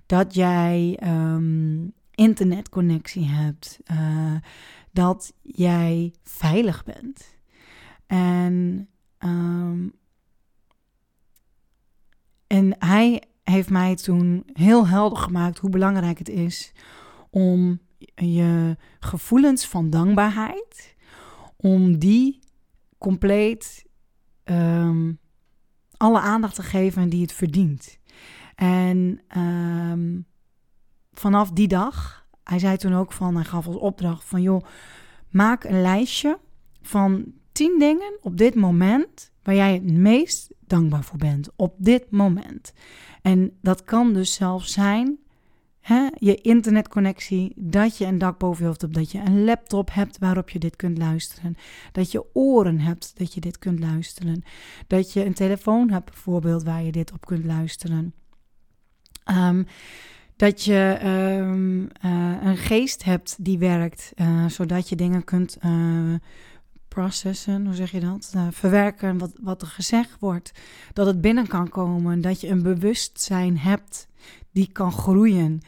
Dat 0.07 0.35
jij 0.35 0.99
um, 1.05 1.93
internetconnectie 2.11 3.27
hebt. 3.27 3.81
Uh, 3.93 4.35
dat 4.93 5.33
jij 5.43 6.15
veilig 6.23 6.85
bent. 6.85 7.39
En, 8.11 8.89
um, 9.19 9.93
en 12.47 12.75
hij 12.79 13.23
heeft 13.45 13.71
mij 13.71 13.97
toen 13.97 14.43
heel 14.53 14.87
helder 14.87 15.19
gemaakt 15.19 15.59
hoe 15.59 15.71
belangrijk 15.71 16.19
het 16.19 16.29
is 16.29 16.73
om 17.31 17.81
je 18.15 18.77
gevoelens 19.01 19.67
van 19.67 19.91
dankbaarheid, 19.91 20.97
om 21.57 21.99
die 21.99 22.39
compleet 22.99 23.87
um, 24.45 25.19
alle 25.97 26.21
aandacht 26.21 26.55
te 26.55 26.63
geven 26.63 27.09
die 27.09 27.23
het 27.23 27.33
verdient. 27.33 27.99
En 28.55 29.21
um, 29.37 30.27
vanaf 31.13 31.51
die 31.51 31.69
dag, 31.69 32.27
hij 32.45 32.59
zei 32.59 32.77
toen 32.77 32.95
ook 32.95 33.13
van, 33.13 33.35
hij 33.35 33.45
gaf 33.45 33.67
als 33.67 33.77
opdracht 33.77 34.25
van 34.25 34.43
joh, 34.43 34.65
maak 35.29 35.65
een 35.65 35.83
lijstje 35.83 36.39
van 36.83 37.39
tien 37.61 37.79
dingen 37.79 38.19
op 38.21 38.37
dit 38.37 38.55
moment 38.55 39.31
waar 39.43 39.55
jij 39.55 39.73
het 39.73 39.93
meest 39.93 40.51
dankbaar 40.67 41.05
voor 41.05 41.19
bent. 41.19 41.49
Op 41.57 41.75
dit 41.79 42.11
moment. 42.11 42.73
En 43.23 43.53
dat 43.63 43.85
kan 43.85 44.13
dus 44.13 44.35
zelfs 44.35 44.73
zijn 44.73 45.19
hè, 45.81 46.09
je 46.19 46.35
internetconnectie, 46.35 47.53
dat 47.57 47.97
je 47.97 48.07
een 48.07 48.19
dak 48.19 48.39
boven 48.39 48.61
je 48.61 48.67
hoofd 48.67 48.81
hebt, 48.81 48.95
dat 48.95 49.13
je 49.13 49.19
een 49.19 49.45
laptop 49.45 49.91
hebt 49.93 50.19
waarop 50.19 50.51
je 50.51 50.59
dit 50.59 50.77
kunt 50.77 50.99
luisteren, 50.99 51.57
dat 51.93 52.13
je 52.13 52.25
oren 52.33 52.79
hebt 52.79 53.19
dat 53.19 53.35
je 53.35 53.41
dit 53.41 53.59
kunt 53.59 53.81
luisteren, 53.81 54.43
dat 54.87 55.13
je 55.13 55.25
een 55.25 55.35
telefoon 55.35 55.91
hebt 55.91 56.05
bijvoorbeeld 56.05 56.63
waar 56.63 56.83
je 56.83 56.93
dit 56.93 57.13
op 57.13 57.27
kunt 57.27 57.45
luisteren. 57.45 58.15
Um, 59.31 59.67
dat 60.37 60.65
je 60.65 60.99
um, 61.05 61.81
uh, 62.05 62.37
een 62.43 62.57
geest 62.57 63.05
hebt 63.05 63.45
die 63.45 63.59
werkt, 63.59 64.13
uh, 64.17 64.47
zodat 64.47 64.89
je 64.89 64.97
dingen 64.97 65.25
kunt 65.25 65.59
uh, 65.65 66.15
processen, 66.91 67.67
hoe 67.67 67.75
zeg 67.75 67.91
je 67.91 68.01
dat? 68.01 68.35
verwerken 68.51 69.19
wat, 69.19 69.33
wat 69.41 69.63
er 69.63 69.69
gezegd 69.69 70.17
wordt. 70.19 70.53
Dat 70.93 71.07
het 71.07 71.21
binnen 71.21 71.47
kan 71.47 71.69
komen, 71.69 72.21
dat 72.21 72.41
je 72.41 72.49
een 72.49 72.63
bewustzijn 72.63 73.59
hebt 73.59 74.09
die 74.53 74.73
kan 74.73 74.93
groeien. 74.93 75.61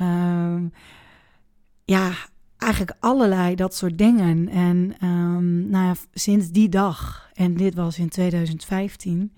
Um, 0.00 0.72
ja, 1.84 2.12
eigenlijk 2.56 2.96
allerlei 3.00 3.54
dat 3.54 3.74
soort 3.74 3.98
dingen. 3.98 4.48
En 4.48 4.94
um, 5.08 5.68
nou 5.68 5.86
ja, 5.86 5.94
sinds 6.12 6.50
die 6.50 6.68
dag, 6.68 7.30
en 7.34 7.56
dit 7.56 7.74
was 7.74 7.98
in 7.98 8.08
2015, 8.08 9.32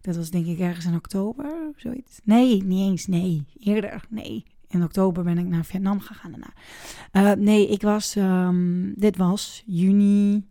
dat 0.00 0.16
was 0.16 0.30
denk 0.30 0.46
ik 0.46 0.58
ergens 0.58 0.84
in 0.84 0.94
oktober, 0.94 1.72
zoiets. 1.76 2.20
Nee, 2.24 2.62
niet 2.62 2.90
eens, 2.90 3.06
nee, 3.06 3.44
eerder, 3.58 4.04
nee. 4.08 4.44
In 4.68 4.82
oktober 4.82 5.24
ben 5.24 5.38
ik 5.38 5.46
naar 5.46 5.64
Vietnam 5.64 6.00
gegaan 6.00 6.30
daarna. 6.30 6.52
Uh, 7.32 7.44
nee, 7.44 7.68
ik 7.68 7.82
was, 7.82 8.16
um, 8.16 8.92
dit 8.96 9.16
was 9.16 9.62
juni, 9.66 10.46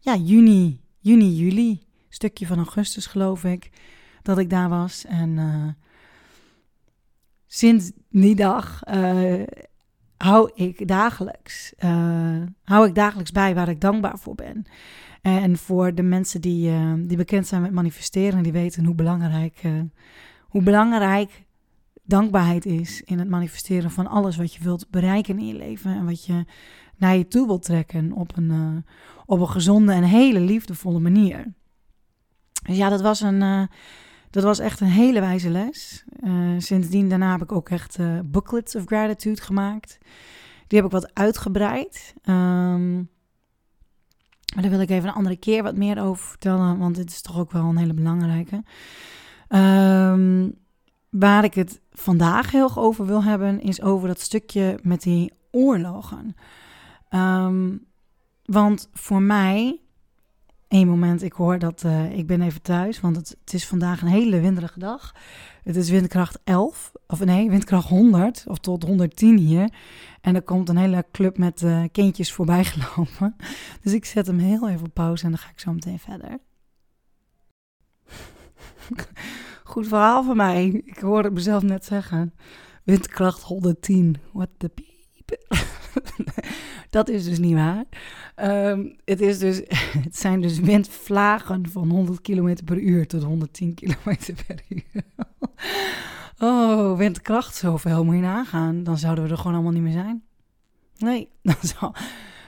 ja, 0.00 0.16
juni, 0.16 0.80
juni, 0.98 1.36
juli. 1.36 1.88
Stukje 2.08 2.46
van 2.46 2.56
augustus 2.56 3.06
geloof 3.06 3.44
ik, 3.44 3.70
dat 4.22 4.38
ik 4.38 4.50
daar 4.50 4.68
was. 4.68 5.04
En 5.04 5.30
uh, 5.30 5.68
sinds 7.46 7.92
die 8.08 8.34
dag 8.34 8.80
uh, 8.88 9.42
hou 10.16 10.50
ik 10.54 10.88
dagelijks, 10.88 11.72
uh, 11.84 12.42
hou 12.62 12.88
ik 12.88 12.94
dagelijks 12.94 13.32
bij 13.32 13.54
waar 13.54 13.68
ik 13.68 13.80
dankbaar 13.80 14.18
voor 14.18 14.34
ben. 14.34 14.64
En 15.22 15.56
voor 15.56 15.94
de 15.94 16.02
mensen 16.02 16.40
die, 16.40 16.72
die 17.06 17.16
bekend 17.16 17.46
zijn 17.46 17.62
met 17.62 17.72
manifesteren, 17.72 18.42
die 18.42 18.52
weten 18.52 18.84
hoe 18.84 18.94
belangrijk, 18.94 19.62
hoe 20.40 20.62
belangrijk 20.62 21.44
dankbaarheid 22.10 22.66
is 22.66 23.02
in 23.02 23.18
het 23.18 23.28
manifesteren 23.28 23.90
van 23.90 24.06
alles 24.06 24.36
wat 24.36 24.54
je 24.54 24.62
wilt 24.62 24.90
bereiken 24.90 25.38
in 25.38 25.46
je 25.46 25.54
leven 25.54 25.94
en 25.94 26.04
wat 26.04 26.24
je 26.24 26.44
naar 27.00 27.16
je 27.16 27.28
toe 27.28 27.46
wilt 27.46 27.62
trekken 27.62 28.12
op 28.12 28.36
een, 28.36 28.84
op 29.26 29.40
een 29.40 29.48
gezonde 29.48 29.92
en 29.92 30.02
hele 30.02 30.40
liefdevolle 30.40 31.00
manier. 31.00 31.52
Dus 32.62 32.76
ja, 32.76 32.88
dat 32.88 33.00
was 33.00 33.20
een 33.20 33.68
dat 34.30 34.42
was 34.42 34.58
echt 34.58 34.80
een 34.80 34.86
hele 34.86 35.20
wijze 35.20 35.50
les. 35.50 36.04
Uh, 36.20 36.54
sindsdien 36.58 37.08
daarna 37.08 37.32
heb 37.32 37.42
ik 37.42 37.52
ook 37.52 37.68
echt 37.68 37.98
booklets 38.24 38.74
of 38.74 38.84
gratitude 38.84 39.42
gemaakt. 39.42 39.98
Die 40.66 40.78
heb 40.78 40.86
ik 40.86 40.92
wat 40.92 41.14
uitgebreid. 41.14 42.14
Um, 42.24 43.08
maar 44.54 44.62
daar 44.62 44.70
wil 44.70 44.80
ik 44.80 44.90
even 44.90 45.08
een 45.08 45.14
andere 45.14 45.36
keer 45.36 45.62
wat 45.62 45.76
meer 45.76 46.02
over 46.02 46.26
vertellen, 46.26 46.78
want 46.78 46.96
dit 46.96 47.10
is 47.10 47.22
toch 47.22 47.38
ook 47.38 47.52
wel 47.52 47.64
een 47.64 47.76
hele 47.76 47.94
belangrijke. 47.94 48.62
Um, 49.48 50.54
waar 51.10 51.44
ik 51.44 51.54
het 51.54 51.80
vandaag 51.90 52.50
heel 52.50 52.76
over 52.76 53.06
wil 53.06 53.24
hebben, 53.24 53.60
is 53.60 53.82
over 53.82 54.08
dat 54.08 54.20
stukje 54.20 54.78
met 54.82 55.02
die 55.02 55.32
oorlogen. 55.50 56.34
Um, 57.10 57.86
want 58.44 58.88
voor 58.92 59.22
mij 59.22 59.80
Eén 60.70 60.88
moment, 60.88 61.22
ik 61.22 61.32
hoor 61.32 61.58
dat 61.58 61.82
uh, 61.86 62.18
ik 62.18 62.26
ben 62.26 62.42
even 62.42 62.62
thuis, 62.62 63.00
want 63.00 63.16
het, 63.16 63.36
het, 63.40 63.52
is 63.52 63.66
vandaag 63.66 64.02
een 64.02 64.08
hele 64.08 64.40
winderige 64.40 64.78
dag. 64.78 65.14
Het 65.62 65.76
is 65.76 65.90
windkracht 65.90 66.38
11, 66.44 66.92
of 67.06 67.24
nee, 67.24 67.50
windkracht 67.50 67.88
100, 67.88 68.44
of 68.46 68.58
tot 68.58 68.82
110 68.82 69.36
hier. 69.36 69.72
En 70.20 70.34
er 70.34 70.42
komt 70.42 70.68
een 70.68 70.76
hele 70.76 71.04
club 71.12 71.38
met 71.38 71.62
uh, 71.62 71.84
kindjes 71.92 72.32
voorbij 72.32 72.64
gelopen. 72.72 73.36
Dus 73.82 73.92
ik 73.92 74.04
zet 74.04 74.26
hem 74.26 74.38
heel 74.38 74.68
even 74.68 74.86
op 74.86 74.94
pauze 74.94 75.24
en 75.24 75.30
dan 75.30 75.38
ga 75.38 75.50
ik 75.50 75.60
zo 75.60 75.72
meteen 75.72 75.98
verder. 75.98 76.38
Goed 79.64 79.88
verhaal 79.88 80.24
van 80.24 80.36
mij. 80.36 80.82
Ik 80.84 80.98
hoorde 80.98 81.30
mezelf 81.30 81.62
net 81.62 81.84
zeggen. 81.84 82.34
Windkracht 82.84 83.42
110. 83.42 84.16
What 84.32 84.48
the 84.56 84.68
piep. 84.68 85.38
dat 86.90 87.08
is 87.08 87.24
dus 87.24 87.38
niet 87.38 87.54
waar. 87.54 87.84
Um, 88.70 88.96
het, 89.04 89.20
is 89.20 89.38
dus, 89.38 89.62
het 90.04 90.16
zijn 90.16 90.40
dus 90.40 90.58
windvlagen 90.58 91.68
van 91.68 91.90
100 91.90 92.20
km 92.20 92.56
per 92.64 92.78
uur 92.78 93.06
tot 93.06 93.22
110 93.22 93.74
km 93.74 94.34
per 94.46 94.62
uur. 94.68 95.02
oh, 96.48 96.96
windkracht 96.96 97.56
zoveel 97.56 98.04
moet 98.04 98.14
je 98.14 98.20
nagaan. 98.20 98.82
Dan 98.82 98.98
zouden 98.98 99.24
we 99.24 99.30
er 99.30 99.36
gewoon 99.36 99.54
allemaal 99.54 99.72
niet 99.72 99.82
meer 99.82 99.92
zijn. 99.92 100.22
Nee, 100.98 101.28
dan 101.42 101.56
zou, 101.60 101.92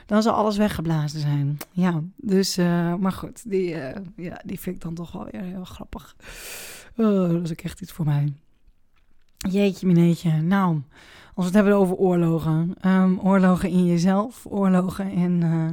dan 0.05 0.21
zou 0.21 0.35
alles 0.35 0.57
weggeblazen 0.57 1.19
zijn. 1.19 1.57
Ja, 1.71 2.01
dus, 2.15 2.57
uh, 2.57 2.95
maar 2.95 3.11
goed, 3.11 3.49
die, 3.49 3.69
uh, 3.69 3.89
ja, 4.15 4.41
die 4.45 4.59
vind 4.59 4.75
ik 4.75 4.81
dan 4.81 4.93
toch 4.93 5.11
wel 5.11 5.27
weer 5.31 5.41
heel 5.41 5.65
grappig. 5.65 6.15
Oh, 6.95 7.29
dat 7.29 7.43
is 7.43 7.51
ook 7.51 7.61
echt 7.61 7.81
iets 7.81 7.91
voor 7.91 8.05
mij. 8.05 8.33
Jeetje, 9.49 9.87
mineetje. 9.87 10.31
Nou, 10.31 10.81
als 11.33 11.33
we 11.35 11.43
het 11.43 11.53
hebben 11.53 11.75
over 11.75 11.95
oorlogen. 11.95 12.75
Um, 12.81 13.19
oorlogen 13.19 13.69
in 13.69 13.85
jezelf, 13.85 14.45
oorlogen 14.45 15.11
in, 15.11 15.41
uh, 15.41 15.71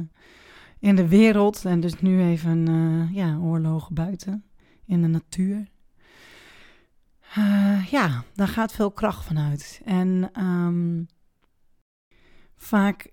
in 0.79 0.95
de 0.95 1.07
wereld. 1.07 1.65
En 1.65 1.79
dus 1.79 2.01
nu 2.01 2.21
even 2.21 2.69
uh, 2.69 3.15
ja, 3.15 3.37
oorlogen 3.37 3.93
buiten, 3.93 4.43
in 4.85 5.01
de 5.01 5.07
natuur. 5.07 5.69
Uh, 7.37 7.85
ja, 7.85 8.23
daar 8.33 8.47
gaat 8.47 8.71
veel 8.71 8.91
kracht 8.91 9.25
vanuit. 9.25 9.81
En 9.85 10.31
um, 10.39 11.07
vaak 12.55 13.11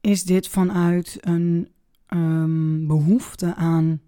is 0.00 0.24
dit 0.24 0.48
vanuit 0.48 1.18
een 1.20 1.68
um, 2.08 2.86
behoefte 2.86 3.54
aan 3.54 4.00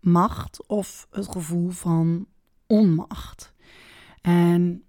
macht 0.00 0.66
of 0.66 1.06
het 1.10 1.28
gevoel 1.28 1.70
van 1.70 2.26
onmacht. 2.66 3.53
En 4.24 4.84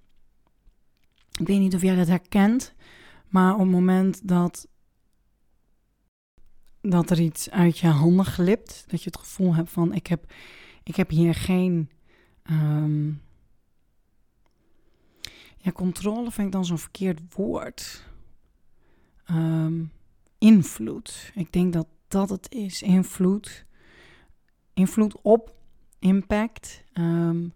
ik 1.40 1.48
weet 1.48 1.60
niet 1.60 1.76
of 1.76 1.82
jij 1.82 1.96
dat 1.96 2.08
herkent, 2.08 2.74
maar 3.28 3.54
op 3.54 3.60
het 3.60 3.70
moment 3.70 4.28
dat, 4.28 4.68
dat 6.82 7.10
er 7.10 7.20
iets 7.20 7.50
uit 7.50 7.78
je 7.78 7.88
handen 7.88 8.26
glipt, 8.26 8.86
dat 8.88 9.04
je 9.04 9.10
het 9.10 9.20
gevoel 9.20 9.56
hebt 9.56 9.72
van 9.72 9.94
ik 9.94 10.08
heb, 10.08 10.34
ik 10.84 10.96
heb 10.96 11.10
hier 11.10 11.34
geen. 11.34 11.90
Um, 12.52 13.22
ja, 15.58 15.72
controle 15.72 16.32
vind 16.32 16.48
ik 16.48 16.54
dan 16.54 16.66
zo'n 16.66 16.78
verkeerd 16.78 17.22
woord. 17.34 18.06
Um, 19.32 19.92
invloed. 20.38 21.32
Ik 21.34 21.52
denk 21.52 21.74
dat 21.74 21.88
dat 22.08 22.30
het 22.30 22.52
is. 22.52 22.82
Invloed. 22.82 23.66
Invloed 24.74 25.22
op. 25.22 25.56
Impact. 26.00 26.84
Um, 26.94 27.54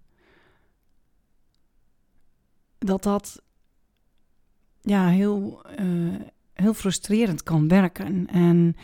dat 2.79 3.03
dat 3.03 3.41
ja, 4.81 5.07
heel, 5.07 5.61
uh, 5.79 6.15
heel 6.53 6.73
frustrerend 6.73 7.43
kan 7.43 7.67
werken. 7.67 8.27
En 8.27 8.75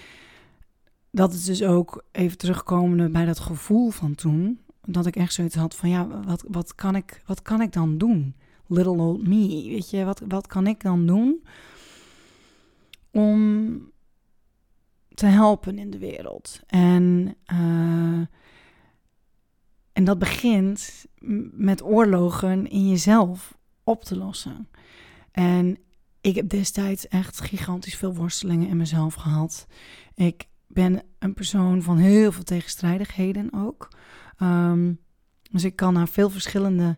dat 1.12 1.34
is 1.34 1.44
dus 1.44 1.64
ook 1.64 2.04
even 2.12 2.38
terugkomende 2.38 3.10
bij 3.10 3.26
dat 3.26 3.40
gevoel 3.40 3.90
van 3.90 4.16
toen. 4.16 4.60
Dat 4.82 5.06
ik 5.06 5.16
echt 5.16 5.34
zoiets 5.34 5.56
had 5.56 5.76
van 5.76 5.90
ja, 5.90 6.08
wat, 6.08 6.44
wat, 6.48 6.76
kan, 6.76 6.96
ik, 6.96 7.22
wat 7.26 7.42
kan 7.42 7.62
ik 7.62 7.74
dan 7.74 7.98
doen? 7.98 8.36
Little 8.68 8.92
old 8.92 9.28
me, 9.28 9.48
weet 9.48 9.90
je, 9.90 10.06
wat, 10.06 10.22
wat 10.28 10.48
kan 10.48 10.68
ik 10.68 10.82
dan 10.82 11.06
doen 11.06 11.44
om 13.12 13.92
te 15.14 15.26
helpen 15.26 15.78
in 15.78 15.90
de 15.90 15.98
wereld? 15.98 16.60
En, 16.68 17.36
uh, 17.52 18.26
en 19.94 20.04
dat 20.04 20.20
begint 20.20 21.06
met 21.52 21.84
oorlogen 21.84 22.68
in 22.68 22.90
jezelf 22.90 23.58
op 23.86 24.04
te 24.04 24.18
lossen. 24.18 24.68
En 25.32 25.78
ik 26.22 26.36
heb 26.36 26.50
destijds 26.50 27.08
echt 27.08 27.42
gigantisch 27.42 27.96
veel 27.96 28.16
worstelingen 28.16 28.68
in 28.68 28.78
mezelf 28.78 29.14
gehad. 29.14 29.68
Ik 30.14 30.48
ben 30.68 31.04
een 31.20 31.34
persoon 31.34 31.82
van 31.82 31.98
heel 31.98 32.32
veel 32.32 32.44
tegenstrijdigheden 32.44 33.54
ook. 33.54 33.90
Um, 34.40 35.00
dus 35.52 35.64
ik 35.64 35.76
kan 35.76 35.94
naar 35.94 36.08
veel 36.08 36.30
verschillende 36.30 36.98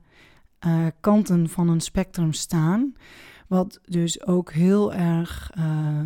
uh, 0.65 0.88
kanten 1.00 1.50
van 1.50 1.69
een 1.69 1.82
spectrum 1.82 2.34
staan. 2.34 2.93
Wat 3.47 3.80
dus 3.84 4.26
ook 4.26 4.52
heel 4.52 4.93
erg 4.93 5.52
uh, 5.58 6.00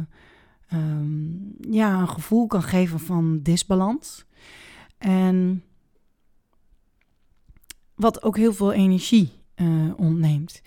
um, 0.73 1.55
ja, 1.69 1.99
een 1.99 2.09
gevoel 2.09 2.47
kan 2.47 2.63
geven 2.63 2.99
van 2.99 3.39
disbalans. 3.41 4.25
En 4.97 5.63
wat 7.95 8.23
ook 8.23 8.37
heel 8.37 8.53
veel 8.53 8.71
energie 8.71 9.40
uh, 9.61 9.93
ontneemt. 9.95 10.61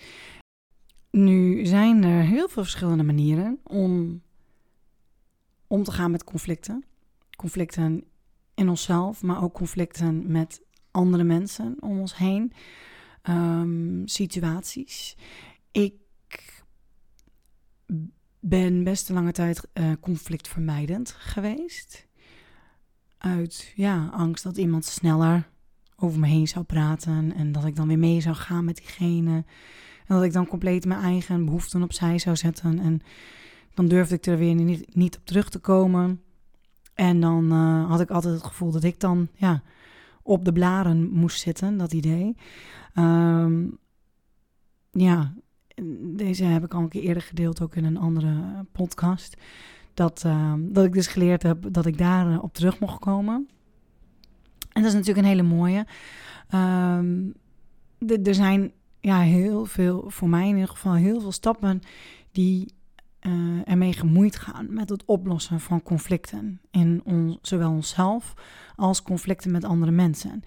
Nu 1.10 1.66
zijn 1.66 2.04
er 2.04 2.22
heel 2.22 2.48
veel 2.48 2.62
verschillende 2.62 3.02
manieren 3.02 3.58
om 3.62 4.22
om 5.66 5.84
te 5.84 5.92
gaan 5.92 6.10
met 6.10 6.24
conflicten. 6.24 6.84
Conflicten 7.36 8.04
in 8.54 8.68
onszelf, 8.68 9.22
maar 9.22 9.42
ook 9.42 9.54
conflicten 9.54 10.30
met 10.30 10.62
andere 10.90 11.24
mensen 11.24 11.76
om 11.80 12.00
ons 12.00 12.16
heen, 12.16 12.52
um, 13.22 14.02
situaties. 14.04 15.16
Ik 15.72 15.94
ben 18.40 18.84
best 18.84 19.08
een 19.08 19.14
lange 19.14 19.32
tijd 19.32 19.68
uh, 19.74 19.92
conflictvermijdend 20.00 21.10
geweest. 21.10 22.06
Uit 23.18 23.72
ja, 23.76 24.08
angst 24.12 24.44
dat 24.44 24.56
iemand 24.56 24.84
sneller 24.84 25.48
over 25.96 26.20
me 26.20 26.26
heen 26.26 26.48
zou 26.48 26.64
praten 26.64 27.34
en 27.34 27.52
dat 27.52 27.64
ik 27.64 27.76
dan 27.76 27.88
weer 27.88 27.98
mee 27.98 28.20
zou 28.20 28.34
gaan 28.34 28.64
met 28.64 28.76
diegene. 28.76 29.44
En 30.06 30.14
dat 30.14 30.22
ik 30.22 30.32
dan 30.32 30.46
compleet 30.46 30.84
mijn 30.84 31.00
eigen 31.00 31.44
behoeften 31.44 31.82
opzij 31.82 32.18
zou 32.18 32.36
zetten. 32.36 32.78
En 32.78 33.00
dan 33.74 33.86
durfde 33.88 34.14
ik 34.14 34.26
er 34.26 34.38
weer 34.38 34.54
niet, 34.54 34.94
niet 34.94 35.16
op 35.16 35.26
terug 35.26 35.48
te 35.48 35.58
komen. 35.58 36.20
En 36.94 37.20
dan 37.20 37.52
uh, 37.52 37.88
had 37.88 38.00
ik 38.00 38.10
altijd 38.10 38.34
het 38.34 38.44
gevoel 38.44 38.70
dat 38.70 38.84
ik 38.84 39.00
dan 39.00 39.28
ja, 39.34 39.62
op 40.22 40.44
de 40.44 40.52
blaren 40.52 41.10
moest 41.10 41.40
zitten, 41.40 41.76
dat 41.76 41.92
idee. 41.92 42.36
Um, 42.94 43.78
ja, 44.90 45.34
deze 46.02 46.44
heb 46.44 46.64
ik 46.64 46.74
al 46.74 46.80
een 46.80 46.88
keer 46.88 47.02
eerder 47.02 47.22
gedeeld, 47.22 47.60
ook 47.60 47.76
in 47.76 47.84
een 47.84 47.98
andere 47.98 48.64
podcast. 48.72 49.36
Dat, 49.94 50.22
uh, 50.26 50.54
dat 50.58 50.84
ik 50.84 50.92
dus 50.92 51.06
geleerd 51.06 51.42
heb 51.42 51.72
dat 51.72 51.86
ik 51.86 51.98
daar 51.98 52.30
uh, 52.30 52.42
op 52.42 52.54
terug 52.54 52.80
mocht 52.80 52.98
komen. 52.98 53.48
En 54.74 54.82
dat 54.82 54.84
is 54.84 54.92
natuurlijk 54.92 55.26
een 55.26 55.32
hele 55.32 55.48
mooie. 55.56 55.86
Um, 56.54 57.34
er 58.24 58.34
zijn 58.34 58.72
ja, 59.00 59.20
heel 59.20 59.64
veel, 59.64 60.04
voor 60.06 60.28
mij 60.28 60.48
in 60.48 60.54
ieder 60.54 60.68
geval, 60.68 60.94
heel 60.94 61.20
veel 61.20 61.32
stappen 61.32 61.80
die 62.32 62.74
uh, 63.20 63.60
ermee 63.64 63.92
gemoeid 63.92 64.36
gaan 64.36 64.66
met 64.74 64.88
het 64.88 65.04
oplossen 65.04 65.60
van 65.60 65.82
conflicten. 65.82 66.60
In 66.70 67.02
zowel 67.42 67.70
onszelf 67.70 68.34
als 68.76 69.02
conflicten 69.02 69.50
met 69.50 69.64
andere 69.64 69.90
mensen. 69.90 70.42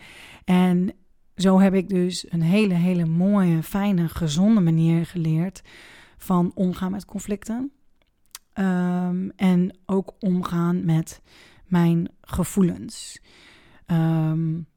En 0.46 0.94
zo 1.36 1.60
heb 1.60 1.74
ik 1.74 1.90
dus 1.90 2.32
een 2.32 2.42
hele, 2.42 2.74
hele 2.74 3.06
mooie, 3.06 3.63
fijne, 3.63 4.08
gezonde 4.08 4.62
manier 4.62 5.06
geleerd 5.06 5.62
van 6.18 6.52
omgaan 6.54 6.92
met 6.92 7.06
conflicten. 7.06 7.72
Um, 8.54 9.32
en 9.36 9.78
ook 9.86 10.13
omgaan 10.20 10.86
met 10.86 11.22
mijn 11.66 12.10
gevoelens. 12.22 13.22
Um, 13.91 14.67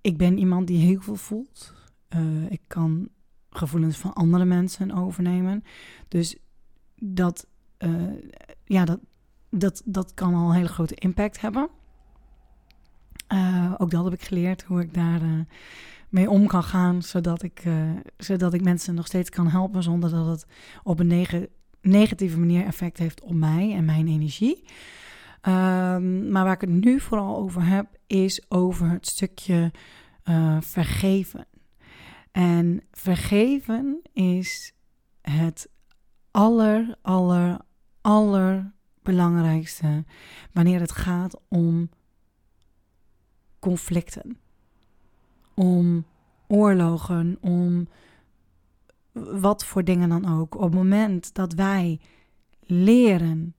ik 0.00 0.16
ben 0.16 0.38
iemand 0.38 0.66
die 0.66 0.78
heel 0.78 1.00
veel 1.00 1.16
voelt. 1.16 1.74
Uh, 2.16 2.50
ik 2.50 2.60
kan 2.66 3.08
gevoelens 3.50 3.96
van 3.96 4.12
andere 4.12 4.44
mensen 4.44 4.92
overnemen. 4.92 5.64
Dus 6.08 6.36
dat, 6.94 7.46
uh, 7.78 8.12
ja, 8.64 8.84
dat, 8.84 9.00
dat, 9.50 9.82
dat 9.84 10.14
kan 10.14 10.34
al 10.34 10.48
een 10.48 10.54
hele 10.54 10.68
grote 10.68 10.94
impact 10.94 11.40
hebben. 11.40 11.68
Uh, 13.32 13.74
ook 13.78 13.90
dat 13.90 14.04
heb 14.04 14.12
ik 14.12 14.22
geleerd, 14.22 14.62
hoe 14.62 14.80
ik 14.80 14.94
daar 14.94 15.46
mee 16.08 16.30
om 16.30 16.46
kan 16.46 16.62
gaan, 16.62 17.02
zodat 17.02 17.42
ik, 17.42 17.62
zodat 18.16 18.54
ik 18.54 18.62
mensen 18.62 18.94
nog 18.94 19.06
steeds 19.06 19.30
kan 19.30 19.48
helpen 19.48 19.82
zonder 19.82 20.10
dat 20.10 20.26
het 20.26 20.46
op 20.82 21.00
een 21.00 21.06
neg 21.06 21.46
negatieve 21.80 22.38
manier 22.38 22.64
effect 22.64 22.98
heeft 22.98 23.20
op 23.20 23.34
mij 23.34 23.74
en 23.74 23.84
mijn 23.84 24.08
energie. 24.08 24.64
Um, 25.42 26.30
maar 26.30 26.44
waar 26.44 26.54
ik 26.54 26.60
het 26.60 26.70
nu 26.70 27.00
vooral 27.00 27.36
over 27.36 27.66
heb, 27.66 27.86
is 28.06 28.50
over 28.50 28.90
het 28.90 29.06
stukje 29.06 29.72
vergeven. 30.60 31.46
En 32.32 32.82
vergeven 32.90 34.00
is 34.12 34.74
het 35.20 35.68
aller, 36.30 36.96
aller, 37.02 37.58
allerbelangrijkste 38.00 40.04
wanneer 40.52 40.80
het 40.80 40.92
gaat 40.92 41.40
om 41.48 41.90
conflicten, 43.58 44.38
om 45.54 46.04
oorlogen, 46.46 47.38
om 47.40 47.88
wat 49.12 49.64
voor 49.64 49.84
dingen 49.84 50.08
dan 50.08 50.38
ook. 50.38 50.54
Op 50.54 50.62
het 50.62 50.74
moment 50.74 51.34
dat 51.34 51.52
wij 51.52 52.00
leren 52.60 53.54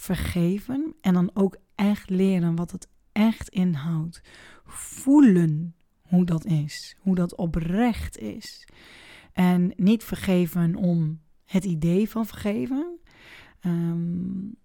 vergeven 0.00 0.94
en 1.00 1.14
dan 1.14 1.30
ook 1.34 1.56
echt 1.74 2.10
leren 2.10 2.56
wat 2.56 2.70
het 2.70 2.88
echt 3.12 3.48
inhoudt, 3.48 4.20
voelen 4.64 5.74
hoe 6.00 6.24
dat 6.24 6.44
is, 6.44 6.96
hoe 7.00 7.14
dat 7.14 7.34
oprecht 7.36 8.18
is. 8.18 8.68
En 9.32 9.72
niet 9.76 10.04
vergeven 10.04 10.74
om 10.74 11.20
het 11.44 11.64
idee 11.64 12.10
van 12.10 12.26
vergeven. 12.26 12.98
Um, 13.66 14.56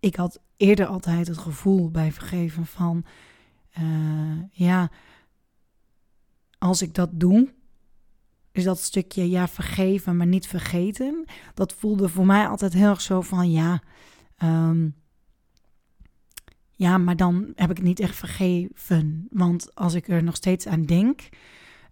ik 0.00 0.16
had 0.16 0.40
eerder 0.56 0.86
altijd 0.86 1.26
het 1.26 1.38
gevoel 1.38 1.90
bij 1.90 2.12
vergeven 2.12 2.66
van, 2.66 3.04
uh, 3.78 4.42
ja, 4.50 4.90
als 6.58 6.82
ik 6.82 6.94
dat 6.94 7.10
doe, 7.12 7.54
is 8.52 8.64
dat 8.64 8.80
stukje 8.80 9.30
ja 9.30 9.48
vergeven, 9.48 10.16
maar 10.16 10.26
niet 10.26 10.46
vergeten. 10.46 11.24
Dat 11.54 11.72
voelde 11.72 12.08
voor 12.08 12.26
mij 12.26 12.48
altijd 12.48 12.72
heel 12.72 12.88
erg 12.88 13.00
zo 13.00 13.20
van, 13.20 13.50
ja, 13.50 13.82
um, 14.42 14.94
ja, 16.70 16.98
maar 16.98 17.16
dan 17.16 17.52
heb 17.54 17.70
ik 17.70 17.76
het 17.76 17.86
niet 17.86 18.00
echt 18.00 18.16
vergeven. 18.16 19.26
Want 19.30 19.74
als 19.74 19.94
ik 19.94 20.08
er 20.08 20.22
nog 20.22 20.36
steeds 20.36 20.66
aan 20.66 20.82
denk 20.82 21.28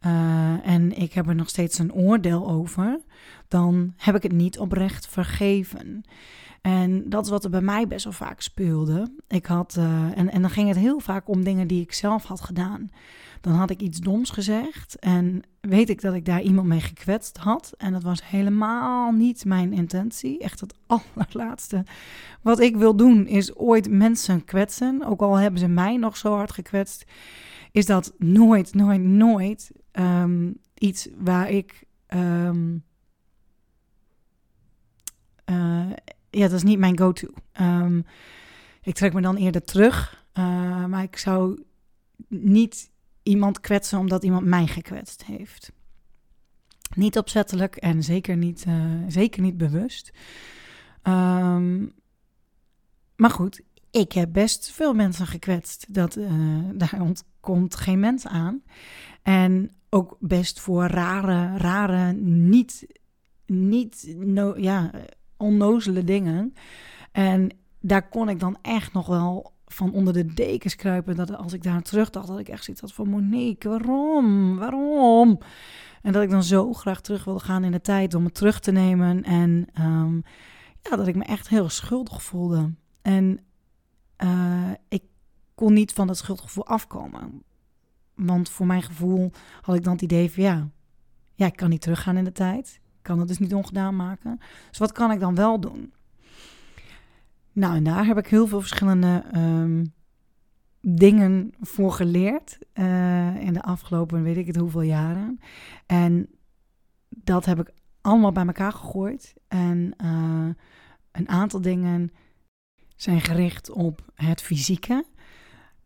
uh, 0.07 0.67
en 0.67 0.97
ik 0.97 1.13
heb 1.13 1.29
er 1.29 1.35
nog 1.35 1.49
steeds 1.49 1.79
een 1.79 1.93
oordeel 1.93 2.49
over, 2.49 3.01
dan 3.49 3.95
heb 3.97 4.15
ik 4.15 4.23
het 4.23 4.33
niet 4.33 4.59
oprecht 4.59 5.09
vergeven. 5.09 6.05
En 6.65 7.09
dat 7.09 7.25
is 7.25 7.31
wat 7.31 7.45
er 7.45 7.51
bij 7.51 7.61
mij 7.61 7.87
best 7.87 8.05
wel 8.05 8.13
vaak 8.13 8.41
speelde. 8.41 9.15
Ik 9.29 9.47
had, 9.47 9.77
uh, 9.79 10.19
en, 10.19 10.31
en 10.31 10.41
dan 10.41 10.51
ging 10.51 10.69
het 10.69 10.77
heel 10.77 11.01
vaak 11.01 11.29
om 11.29 11.45
dingen 11.45 11.67
die 11.67 11.83
ik 11.83 11.93
zelf 11.93 12.25
had 12.25 12.41
gedaan. 12.41 12.91
Dan 13.41 13.53
had 13.53 13.71
ik 13.71 13.81
iets 13.81 13.99
doms 13.99 14.31
gezegd 14.31 14.99
en 14.99 15.43
weet 15.61 15.89
ik 15.89 16.01
dat 16.01 16.15
ik 16.15 16.25
daar 16.25 16.41
iemand 16.41 16.67
mee 16.67 16.81
gekwetst 16.81 17.37
had. 17.37 17.75
En 17.77 17.93
dat 17.93 18.03
was 18.03 18.29
helemaal 18.29 19.13
niet 19.13 19.45
mijn 19.45 19.73
intentie. 19.73 20.39
Echt 20.39 20.61
het 20.61 20.75
allerlaatste 21.15 21.85
wat 22.43 22.61
ik 22.61 22.77
wil 22.77 22.97
doen 22.97 23.27
is 23.27 23.57
ooit 23.57 23.91
mensen 23.91 24.45
kwetsen. 24.45 25.05
Ook 25.05 25.21
al 25.21 25.35
hebben 25.35 25.61
ze 25.61 25.69
mij 25.69 25.97
nog 25.97 26.17
zo 26.17 26.35
hard 26.35 26.53
gekwetst. 26.53 27.05
Is 27.73 27.87
dat 27.87 28.15
nooit, 28.19 28.75
nooit, 28.75 29.03
nooit 29.03 29.71
um, 29.93 30.57
iets 30.75 31.09
waar 31.17 31.51
ik... 31.51 31.85
Um, 32.15 32.85
uh, 35.51 35.91
ja, 36.35 36.49
dat 36.49 36.53
is 36.53 36.63
niet 36.63 36.79
mijn 36.79 36.99
go-to. 36.99 37.29
Um, 37.61 38.05
ik 38.83 38.95
trek 38.95 39.13
me 39.13 39.21
dan 39.21 39.37
eerder 39.37 39.65
terug. 39.65 40.25
Uh, 40.39 40.85
maar 40.85 41.03
ik 41.03 41.17
zou 41.17 41.63
niet 42.29 42.91
iemand 43.23 43.61
kwetsen 43.61 43.99
omdat 43.99 44.25
iemand 44.25 44.47
mij 44.47 44.67
gekwetst 44.67 45.25
heeft. 45.25 45.73
Niet 46.95 47.19
opzettelijk 47.19 47.77
en 47.77 48.03
zeker 48.03 48.37
niet, 48.37 48.65
uh, 48.69 49.03
zeker 49.09 49.43
niet 49.43 49.57
bewust. 49.57 50.13
Um, 51.03 51.93
maar 53.17 53.31
goed, 53.31 53.61
ik 53.91 54.13
heb 54.13 54.33
best 54.33 54.71
veel 54.71 54.95
mensen 54.95 55.27
gekwetst. 55.27 55.95
Dat, 55.95 56.17
uh, 56.17 56.31
daar 56.75 57.01
ontkomt 57.01 57.77
geen 57.77 58.01
mens 58.01 58.27
aan. 58.27 58.63
En 59.23 59.71
ook 59.91 60.17
best 60.21 60.61
voor 60.61 60.85
rare, 60.85 61.57
rare, 61.57 62.13
niet, 62.13 62.87
niet 63.47 64.15
no, 64.17 64.59
ja, 64.59 64.91
onnozele 65.37 66.05
dingen. 66.05 66.55
En 67.13 67.51
daar 67.81 68.09
kon 68.09 68.29
ik 68.29 68.41
dan 68.41 68.57
echt 68.63 68.93
nog 68.93 69.07
wel 69.07 69.53
van 69.67 69.93
onder 69.93 70.13
de 70.13 70.35
dekens 70.35 70.77
kruipen. 70.77 71.17
Dat 71.17 71.37
als 71.37 71.53
ik 71.53 71.63
daar 71.63 71.83
terug 71.83 72.11
dacht, 72.11 72.27
dat 72.27 72.39
ik 72.39 72.49
echt 72.49 72.65
zoiets 72.65 72.83
had 72.83 72.93
van 72.93 73.09
Monique, 73.09 73.69
waarom? 73.69 74.57
Waarom? 74.57 75.39
En 76.03 76.13
dat 76.13 76.23
ik 76.23 76.31
dan 76.31 76.43
zo 76.43 76.73
graag 76.73 77.01
terug 77.01 77.25
wilde 77.25 77.41
gaan 77.41 77.65
in 77.65 77.73
de 77.73 77.81
tijd 77.81 78.15
om 78.15 78.25
het 78.25 78.35
terug 78.35 78.61
te 78.61 78.73
nemen. 78.73 79.23
En 79.23 79.67
um, 79.81 80.23
ja, 80.83 80.97
dat 80.97 81.07
ik 81.07 81.17
me 81.17 81.25
echt 81.25 81.49
heel 81.49 81.69
schuldig 81.69 82.23
voelde. 82.23 82.75
En 83.03 83.41
uh, 84.25 84.71
ik 84.89 85.03
kon 85.55 85.73
niet 85.73 85.93
van 85.93 86.07
dat 86.07 86.17
schuldgevoel 86.17 86.67
afkomen. 86.67 87.43
Want 88.15 88.49
voor 88.49 88.67
mijn 88.67 88.83
gevoel 88.83 89.31
had 89.61 89.75
ik 89.75 89.85
dan 89.85 89.93
het 89.93 90.03
idee 90.03 90.31
van 90.31 90.43
ja, 90.43 90.69
ja, 91.35 91.47
ik 91.47 91.57
kan 91.57 91.71
niet 91.71 91.81
teruggaan 91.81 92.17
in 92.17 92.25
de 92.25 92.33
tijd. 92.33 92.81
Kan 93.05 93.19
het 93.19 93.29
dus 93.29 93.39
niet 93.39 93.55
ongedaan 93.55 93.97
maken. 93.97 94.41
Dus 94.69 94.79
wat 94.79 94.93
kan 94.93 95.11
ik 95.11 95.21
dan 95.21 95.35
wel 95.35 95.61
doen? 95.61 95.93
Nou, 97.53 97.77
en 97.77 97.85
daar 97.85 98.07
heb 98.07 98.19
ik 98.19 98.27
heel 98.27 98.47
veel 98.47 98.61
verschillende 98.61 99.25
um, 99.35 99.93
dingen 100.81 101.53
voor 101.61 101.93
geleerd 101.93 102.59
uh, 102.75 103.37
in 103.37 103.53
de 103.53 103.63
afgelopen 103.63 104.23
weet 104.23 104.37
ik 104.37 104.47
het 104.47 104.57
hoeveel 104.57 104.83
jaren. 104.83 105.41
En 105.87 106.29
dat 107.09 107.45
heb 107.45 107.61
ik 107.61 107.73
allemaal 108.01 108.33
bij 108.33 108.47
elkaar 108.47 108.73
gegooid. 108.73 109.35
En 109.49 109.95
uh, 110.05 110.49
een 111.13 111.29
aantal 111.29 111.61
dingen 111.61 112.13
zijn 112.97 113.21
gericht 113.21 113.71
op 113.71 114.13
het 114.15 114.43
fysieke. 114.43 115.05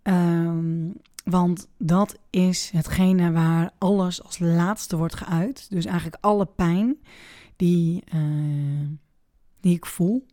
Um, 0.02 0.94
want 1.30 1.68
dat 1.78 2.18
is 2.30 2.70
hetgene 2.70 3.32
waar 3.32 3.70
alles 3.78 4.22
als 4.22 4.38
laatste 4.38 4.96
wordt 4.96 5.14
geuit. 5.14 5.70
Dus 5.70 5.84
eigenlijk 5.84 6.16
alle 6.20 6.46
pijn 6.46 6.98
die, 7.56 8.04
uh, 8.14 8.88
die 9.60 9.74
ik 9.74 9.86
voel, 9.86 10.26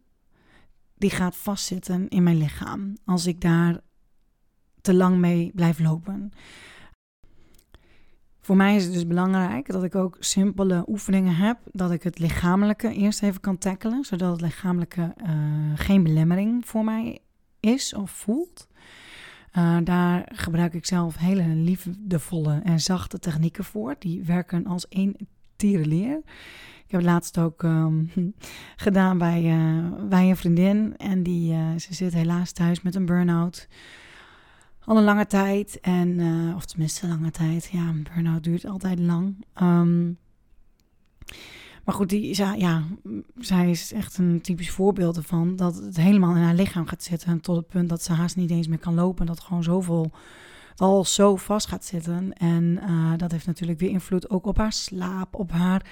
die 0.97 1.09
gaat 1.09 1.37
vastzitten 1.37 2.09
in 2.09 2.23
mijn 2.23 2.37
lichaam 2.37 2.97
als 3.05 3.25
ik 3.25 3.41
daar 3.41 3.79
te 4.81 4.93
lang 4.93 5.17
mee 5.17 5.51
blijf 5.55 5.79
lopen. 5.79 6.31
Voor 8.39 8.55
mij 8.55 8.75
is 8.75 8.83
het 8.83 8.93
dus 8.93 9.07
belangrijk 9.07 9.71
dat 9.71 9.83
ik 9.83 9.95
ook 9.95 10.17
simpele 10.19 10.83
oefeningen 10.87 11.35
heb, 11.35 11.57
dat 11.71 11.91
ik 11.91 12.03
het 12.03 12.19
lichamelijke 12.19 12.93
eerst 12.93 13.23
even 13.23 13.41
kan 13.41 13.57
tackelen, 13.57 14.03
zodat 14.03 14.31
het 14.31 14.41
lichamelijke 14.41 15.13
uh, 15.23 15.29
geen 15.75 16.03
belemmering 16.03 16.67
voor 16.67 16.83
mij 16.83 17.19
is 17.59 17.93
of 17.93 18.11
voelt. 18.11 18.67
Uh, 19.57 19.77
daar 19.83 20.29
gebruik 20.33 20.73
ik 20.73 20.85
zelf 20.85 21.17
hele 21.17 21.45
liefdevolle 21.47 22.61
en 22.63 22.79
zachte 22.79 23.19
technieken 23.19 23.63
voor. 23.63 23.95
Die 23.99 24.23
werken 24.23 24.65
als 24.65 24.87
één 24.87 25.15
tierenleer. 25.55 26.17
Ik 26.85 26.91
heb 26.91 26.99
het 26.99 27.09
laatst 27.09 27.37
ook 27.37 27.63
um, 27.63 28.11
gedaan 28.75 29.17
bij, 29.17 29.43
uh, 29.43 30.07
bij 30.09 30.29
een 30.29 30.37
vriendin. 30.37 30.97
En 30.97 31.23
die, 31.23 31.53
uh, 31.53 31.75
ze 31.77 31.93
zit 31.93 32.13
helaas 32.13 32.51
thuis 32.51 32.81
met 32.81 32.95
een 32.95 33.05
burn-out. 33.05 33.67
Al 34.79 34.97
een 34.97 35.03
lange 35.03 35.27
tijd. 35.27 35.79
En, 35.79 36.21
of 36.55 36.65
tenminste 36.65 37.07
lange 37.07 37.31
tijd. 37.31 37.69
Ja, 37.71 37.87
een 37.87 38.07
burn-out 38.13 38.43
duurt 38.43 38.65
altijd 38.65 38.99
lang. 38.99 39.45
Um, 39.61 40.17
maar 41.85 41.95
goed, 41.95 42.09
die, 42.09 42.37
ja, 42.37 42.83
zij 43.37 43.69
is 43.69 43.93
echt 43.93 44.17
een 44.17 44.41
typisch 44.41 44.71
voorbeeld 44.71 45.17
ervan. 45.17 45.55
Dat 45.55 45.75
het 45.75 45.97
helemaal 45.97 46.35
in 46.35 46.41
haar 46.41 46.55
lichaam 46.55 46.85
gaat 46.85 47.03
zitten. 47.03 47.41
Tot 47.41 47.55
het 47.55 47.67
punt 47.67 47.89
dat 47.89 48.03
ze 48.03 48.13
haast 48.13 48.35
niet 48.35 48.51
eens 48.51 48.67
meer 48.67 48.77
kan 48.77 48.93
lopen. 48.93 49.25
Dat 49.25 49.39
gewoon 49.39 49.63
zoveel 49.63 50.11
al 50.75 51.05
zo 51.05 51.35
vast 51.35 51.67
gaat 51.67 51.85
zitten. 51.85 52.33
En 52.33 52.79
uh, 52.89 53.11
dat 53.17 53.31
heeft 53.31 53.45
natuurlijk 53.45 53.79
weer 53.79 53.89
invloed 53.89 54.29
ook 54.29 54.45
op 54.45 54.57
haar 54.57 54.73
slaap, 54.73 55.35
op 55.35 55.51
haar 55.51 55.85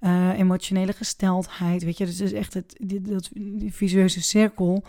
uh, 0.00 0.38
emotionele 0.38 0.92
gesteldheid. 0.92 1.84
Weet 1.84 1.98
je, 1.98 2.04
dus 2.04 2.20
is 2.20 2.32
echt 2.32 2.54
het, 2.54 2.76
die, 2.80 3.00
dat, 3.00 3.28
die 3.32 3.74
visueuze 3.74 4.22
cirkel 4.22 4.84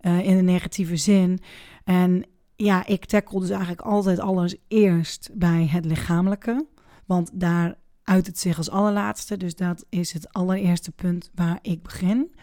uh, 0.00 0.26
in 0.26 0.36
de 0.36 0.42
negatieve 0.42 0.96
zin. 0.96 1.40
En 1.84 2.24
ja, 2.56 2.86
ik 2.86 3.04
tackle 3.04 3.40
dus 3.40 3.50
eigenlijk 3.50 3.80
altijd 3.80 4.18
alles 4.18 4.56
eerst 4.68 5.30
bij 5.34 5.66
het 5.66 5.84
lichamelijke. 5.84 6.66
Want 7.06 7.30
daar 7.32 7.76
uit 8.04 8.26
het 8.26 8.38
zich 8.38 8.56
als 8.56 8.70
allerlaatste. 8.70 9.36
Dus 9.36 9.54
dat 9.54 9.84
is 9.88 10.12
het 10.12 10.32
allereerste 10.32 10.92
punt 10.92 11.30
waar 11.34 11.58
ik 11.62 11.82
begin. 11.82 12.34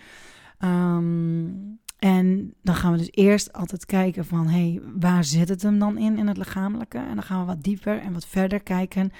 Um, 0.59 1.79
en 1.99 2.53
dan 2.61 2.75
gaan 2.75 2.91
we 2.91 2.97
dus 2.97 3.11
eerst 3.11 3.53
altijd 3.53 3.85
kijken 3.85 4.25
van, 4.25 4.47
hé, 4.47 4.71
hey, 4.71 4.81
waar 4.99 5.23
zit 5.23 5.49
het 5.49 5.61
hem 5.61 5.79
dan 5.79 5.97
in, 5.97 6.17
in 6.17 6.27
het 6.27 6.37
lichamelijke? 6.37 6.97
En 6.97 7.13
dan 7.13 7.23
gaan 7.23 7.39
we 7.39 7.45
wat 7.45 7.63
dieper 7.63 7.99
en 7.99 8.13
wat 8.13 8.25
verder 8.25 8.59
kijken 8.63 9.11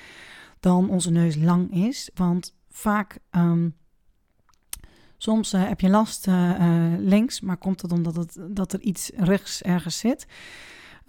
dan 0.60 0.90
onze 0.90 1.12
neus 1.12 1.36
lang 1.36 1.74
is. 1.74 2.10
Want 2.14 2.56
vaak, 2.70 3.20
um, 3.32 3.76
soms 5.18 5.54
uh, 5.54 5.68
heb 5.68 5.80
je 5.80 5.90
last 5.90 6.28
uh, 6.28 6.60
uh, 6.60 7.00
links, 7.00 7.42
maar 7.42 7.58
komt 7.58 7.82
het 7.82 7.92
omdat 7.92 8.16
het, 8.16 8.40
dat 8.50 8.74
er 8.74 8.82
iets 8.82 9.12
rechts 9.16 9.62
ergens 9.62 9.98
zit. 9.98 10.28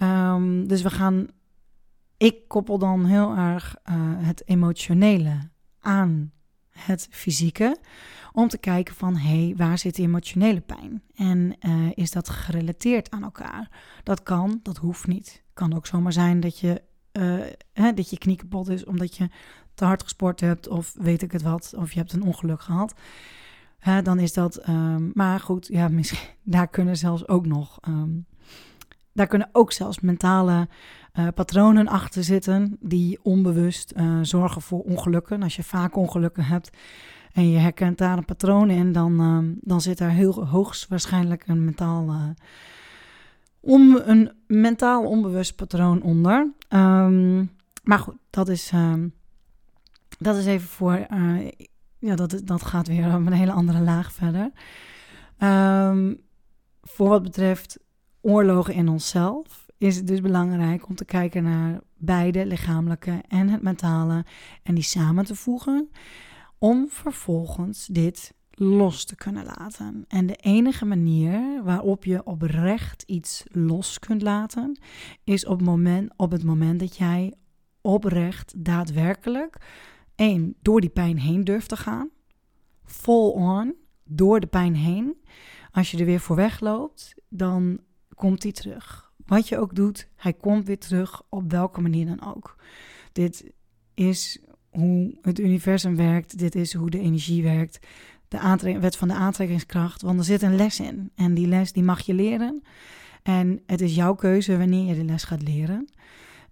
Um, 0.02 0.68
dus 0.68 0.82
we 0.82 0.90
gaan, 0.90 1.26
ik 2.20 2.48
koppel 2.48 2.78
dan 2.78 3.04
heel 3.04 3.36
erg 3.36 3.76
het 4.22 4.42
emotionele 4.48 5.38
aan 5.80 6.32
het 6.70 7.08
fysieke. 7.10 7.76
Om 8.32 8.48
te 8.48 8.58
kijken 8.58 8.94
van, 8.94 9.16
hé, 9.16 9.44
hey, 9.44 9.54
waar 9.56 9.78
zit 9.78 9.94
die 9.94 10.06
emotionele 10.06 10.60
pijn? 10.60 11.02
En 11.14 11.56
uh, 11.60 11.90
is 11.94 12.10
dat 12.10 12.28
gerelateerd 12.28 13.10
aan 13.10 13.22
elkaar? 13.22 13.70
Dat 14.02 14.22
kan, 14.22 14.60
dat 14.62 14.76
hoeft 14.76 15.06
niet. 15.06 15.42
Kan 15.52 15.74
ook 15.74 15.86
zomaar 15.86 16.12
zijn 16.12 16.40
dat 16.40 16.58
je, 16.58 16.82
uh, 17.12 17.40
hè, 17.72 17.92
dat 17.92 18.10
je 18.10 18.18
knie 18.18 18.36
kapot 18.36 18.68
is 18.68 18.84
omdat 18.84 19.16
je 19.16 19.28
te 19.74 19.84
hard 19.84 20.02
gesport 20.02 20.40
hebt 20.40 20.68
of 20.68 20.94
weet 20.98 21.22
ik 21.22 21.32
het 21.32 21.42
wat. 21.42 21.74
Of 21.76 21.92
je 21.92 21.98
hebt 21.98 22.12
een 22.12 22.22
ongeluk 22.22 22.60
gehad. 22.60 22.94
Dan 24.02 24.18
is 24.18 24.32
dat, 24.32 24.68
um, 24.68 25.10
maar 25.14 25.40
goed, 25.40 25.66
ja, 25.66 25.88
misschien, 25.98 26.28
daar 26.42 26.68
kunnen 26.68 26.96
zelfs 26.96 27.28
ook 27.28 27.46
nog... 27.46 27.78
Um, 27.88 28.26
daar 29.12 29.26
kunnen 29.26 29.48
ook 29.52 29.72
zelfs 29.72 30.00
mentale 30.00 30.68
uh, 31.14 31.28
patronen 31.34 31.88
achter 31.88 32.24
zitten 32.24 32.76
die 32.80 33.18
onbewust 33.22 33.92
uh, 33.96 34.18
zorgen 34.22 34.62
voor 34.62 34.80
ongelukken. 34.80 35.42
Als 35.42 35.56
je 35.56 35.62
vaak 35.62 35.96
ongelukken 35.96 36.44
hebt 36.44 36.70
en 37.32 37.50
je 37.50 37.58
herkent 37.58 37.98
daar 37.98 38.16
een 38.16 38.24
patroon 38.24 38.70
in, 38.70 38.92
dan, 38.92 39.20
uh, 39.20 39.56
dan 39.60 39.80
zit 39.80 39.98
daar 39.98 40.10
heel 40.10 40.46
hoogstwaarschijnlijk 40.46 41.46
een 41.46 41.64
mentaal, 41.64 42.34
om, 43.60 43.96
een 44.04 44.32
mentaal 44.46 45.04
onbewust 45.04 45.56
patroon 45.56 46.02
onder. 46.02 46.52
Um, 46.68 47.50
maar 47.82 47.98
goed, 47.98 48.16
dat 48.30 48.48
is, 48.48 48.72
um, 48.74 49.14
dat 50.18 50.36
is 50.36 50.46
even 50.46 50.68
voor. 50.68 51.06
Ja, 51.98 52.14
dat, 52.14 52.40
dat 52.44 52.62
gaat 52.62 52.88
weer 52.88 53.06
op 53.14 53.26
een 53.26 53.32
hele 53.32 53.52
andere 53.52 53.80
laag 53.80 54.12
verder. 54.12 54.50
Um, 55.38 56.20
voor 56.82 57.08
wat 57.08 57.22
betreft 57.22 57.78
oorlogen 58.20 58.74
in 58.74 58.88
onszelf 58.88 59.59
is 59.80 59.96
het 59.96 60.06
dus 60.06 60.20
belangrijk 60.20 60.88
om 60.88 60.94
te 60.94 61.04
kijken 61.04 61.42
naar 61.42 61.80
beide, 61.96 62.46
lichamelijke 62.46 63.22
en 63.28 63.48
het 63.48 63.62
mentale, 63.62 64.24
en 64.62 64.74
die 64.74 64.84
samen 64.84 65.24
te 65.24 65.34
voegen 65.34 65.90
om 66.58 66.88
vervolgens 66.88 67.86
dit 67.86 68.34
los 68.50 69.04
te 69.04 69.16
kunnen 69.16 69.44
laten. 69.44 70.04
En 70.08 70.26
de 70.26 70.34
enige 70.34 70.84
manier 70.84 71.62
waarop 71.62 72.04
je 72.04 72.24
oprecht 72.24 73.02
iets 73.02 73.44
los 73.48 73.98
kunt 73.98 74.22
laten, 74.22 74.80
is 75.24 75.46
op, 75.46 75.62
moment, 75.62 76.12
op 76.16 76.30
het 76.30 76.44
moment 76.44 76.80
dat 76.80 76.96
jij 76.96 77.34
oprecht 77.80 78.64
daadwerkelijk, 78.64 79.56
één, 80.14 80.54
door 80.62 80.80
die 80.80 80.90
pijn 80.90 81.18
heen 81.18 81.44
durft 81.44 81.68
te 81.68 81.76
gaan, 81.76 82.08
full 82.84 83.30
on, 83.30 83.74
door 84.04 84.40
de 84.40 84.46
pijn 84.46 84.74
heen. 84.74 85.16
Als 85.70 85.90
je 85.90 85.98
er 85.98 86.06
weer 86.06 86.20
voor 86.20 86.36
wegloopt, 86.36 87.14
dan 87.28 87.80
komt 88.14 88.42
hij 88.42 88.52
terug. 88.52 89.09
Wat 89.30 89.48
je 89.48 89.58
ook 89.58 89.74
doet, 89.74 90.08
hij 90.16 90.32
komt 90.32 90.66
weer 90.66 90.78
terug 90.78 91.22
op 91.28 91.50
welke 91.50 91.80
manier 91.80 92.06
dan 92.06 92.34
ook. 92.34 92.56
Dit 93.12 93.52
is 93.94 94.40
hoe 94.70 95.18
het 95.22 95.38
universum 95.38 95.96
werkt. 95.96 96.38
Dit 96.38 96.54
is 96.54 96.74
hoe 96.74 96.90
de 96.90 96.98
energie 96.98 97.42
werkt. 97.42 97.86
De 98.28 98.78
wet 98.80 98.96
van 98.96 99.08
de 99.08 99.14
aantrekkingskracht. 99.14 100.02
Want 100.02 100.18
er 100.18 100.24
zit 100.24 100.42
een 100.42 100.56
les 100.56 100.80
in. 100.80 101.10
En 101.14 101.34
die 101.34 101.46
les 101.46 101.72
die 101.72 101.82
mag 101.82 102.00
je 102.00 102.14
leren. 102.14 102.62
En 103.22 103.62
het 103.66 103.80
is 103.80 103.94
jouw 103.94 104.14
keuze 104.14 104.58
wanneer 104.58 104.86
je 104.86 104.94
de 104.94 105.04
les 105.04 105.24
gaat 105.24 105.42
leren. 105.42 105.92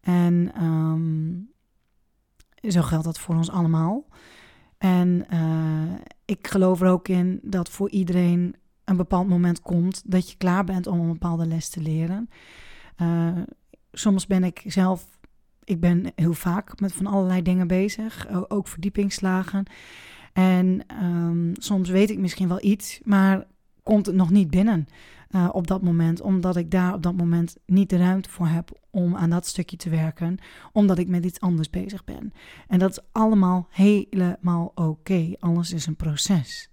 En 0.01 0.65
um, 0.65 1.51
zo 2.71 2.83
geldt 2.83 3.05
dat 3.05 3.19
voor 3.19 3.35
ons 3.35 3.51
allemaal. 3.51 4.07
En 4.79 5.27
uh, 5.33 5.95
ik 6.25 6.47
geloof 6.47 6.81
er 6.81 6.89
ook 6.89 7.09
in 7.09 7.41
dat 7.43 7.69
voor 7.69 7.91
iedereen 7.91 8.55
een 8.85 8.97
bepaald 8.97 9.29
moment 9.29 9.61
komt 9.61 10.03
dat 10.07 10.31
je 10.31 10.37
klaar 10.37 10.65
bent 10.65 10.87
om 10.87 11.01
een 11.01 11.13
bepaalde 11.13 11.47
les 11.47 11.69
te 11.69 11.81
leren. 11.81 12.29
Uh, 13.03 13.37
soms 13.93 14.27
ben 14.27 14.45
ik 14.45 14.63
zelf 14.67 15.19
ik 15.65 15.81
ben 15.81 16.13
heel 16.15 16.35
vaak 16.35 16.81
met 16.81 16.93
van 16.93 17.07
allerlei 17.07 17.43
dingen 17.43 17.67
bezig, 17.67 18.29
ook 18.49 18.69
verdiepingsslagen. 18.69 19.67
En 20.33 20.83
um, 21.03 21.53
soms 21.55 21.89
weet 21.89 22.11
ik 22.11 22.19
misschien 22.19 22.49
wel 22.49 22.65
iets, 22.65 23.01
maar 23.05 23.47
komt 23.83 24.07
het 24.07 24.15
nog 24.15 24.31
niet 24.31 24.51
binnen 24.51 24.89
uh, 25.31 25.49
op 25.53 25.67
dat 25.67 25.83
moment, 25.83 26.21
omdat 26.21 26.57
ik 26.57 26.71
daar 26.71 26.95
op 26.95 27.03
dat 27.03 27.17
moment 27.17 27.57
niet 27.67 27.91
de 27.91 27.97
ruimte 27.97 28.31
voor 28.31 28.47
heb 28.47 28.81
om 28.91 29.17
aan 29.17 29.31
dat 29.31 29.47
stukje 29.47 29.77
te 29.77 29.91
werken, 29.91 30.39
omdat 30.73 30.99
ik 30.99 31.09
met 31.09 31.25
iets 31.25 31.41
anders 31.41 31.71
bezig 31.71 32.05
ben. 32.05 32.33
En 32.69 32.79
dat 32.79 32.91
is 32.91 33.01
allemaal 33.13 33.69
helemaal 33.71 34.73
oké. 34.75 35.33
Alles 35.39 35.73
is 35.73 35.87
een 35.87 35.97
proces. 35.97 36.71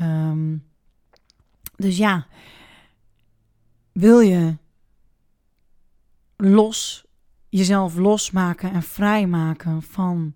Um, 0.00 0.64
dus 1.76 1.96
ja, 1.96 2.26
wil 3.92 4.20
je 4.20 4.56
los 6.40 7.04
jezelf 7.48 7.96
losmaken 7.96 8.72
en 8.72 8.82
vrijmaken 8.82 9.82
van 9.82 10.34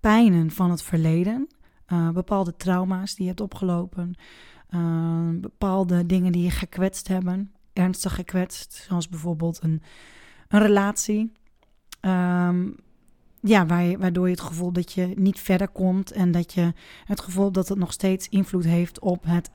pijnen 0.00 0.50
van 0.50 0.70
het 0.70 0.82
verleden. 0.82 1.48
Uh, 1.92 2.10
bepaalde 2.10 2.56
trauma's 2.56 3.14
die 3.14 3.22
je 3.22 3.28
hebt 3.28 3.40
opgelopen. 3.40 4.14
Uh, 4.70 5.28
bepaalde 5.40 6.06
dingen 6.06 6.32
die 6.32 6.42
je 6.42 6.50
gekwetst 6.50 7.08
hebben. 7.08 7.52
Ernstig 7.72 8.14
gekwetst. 8.14 8.72
Zoals 8.88 9.08
bijvoorbeeld 9.08 9.62
een, 9.62 9.82
een 10.48 10.60
relatie. 10.60 11.32
Um, 12.00 12.76
ja, 13.40 13.66
waardoor 13.66 14.24
je 14.24 14.34
het 14.34 14.40
gevoel 14.40 14.72
dat 14.72 14.92
je 14.92 15.12
niet 15.16 15.40
verder 15.40 15.68
komt. 15.68 16.12
En 16.12 16.30
dat 16.30 16.52
je 16.52 16.72
het 17.04 17.20
gevoel 17.20 17.52
dat 17.52 17.68
het 17.68 17.78
nog 17.78 17.92
steeds 17.92 18.28
invloed 18.28 18.64
heeft 18.64 19.00
op 19.00 19.24
het 19.24 19.50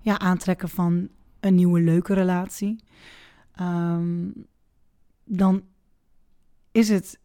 ja, 0.00 0.18
aantrekken 0.18 0.68
van 0.68 1.08
een 1.40 1.54
nieuwe 1.54 1.80
leuke 1.80 2.14
relatie. 2.14 2.82
Um, 3.60 4.46
dan 5.26 5.62
is 6.72 6.88
het 6.88 7.18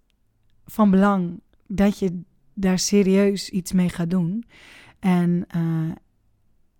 van 0.65 0.91
belang 0.91 1.41
dat 1.67 1.99
je 1.99 2.21
daar 2.53 2.79
serieus 2.79 3.49
iets 3.49 3.71
mee 3.71 3.89
gaat 3.89 4.09
doen. 4.09 4.45
En, 4.99 5.45
uh, 5.55 5.91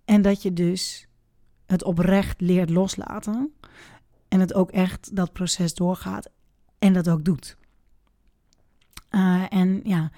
en 0.05 0.21
dat 0.21 0.41
je 0.41 0.53
dus 0.53 1.07
het 1.65 1.83
oprecht 1.83 2.41
leert 2.41 2.69
loslaten. 2.69 3.53
En 4.27 4.39
het 4.39 4.53
ook 4.53 4.71
echt 4.71 5.15
dat 5.15 5.33
proces 5.33 5.73
doorgaat 5.73 6.29
en 6.79 6.93
dat 6.93 7.09
ook 7.09 7.25
doet. 7.25 7.57
Uh, 9.11 9.43
en 9.49 9.79
ja, 9.83 10.11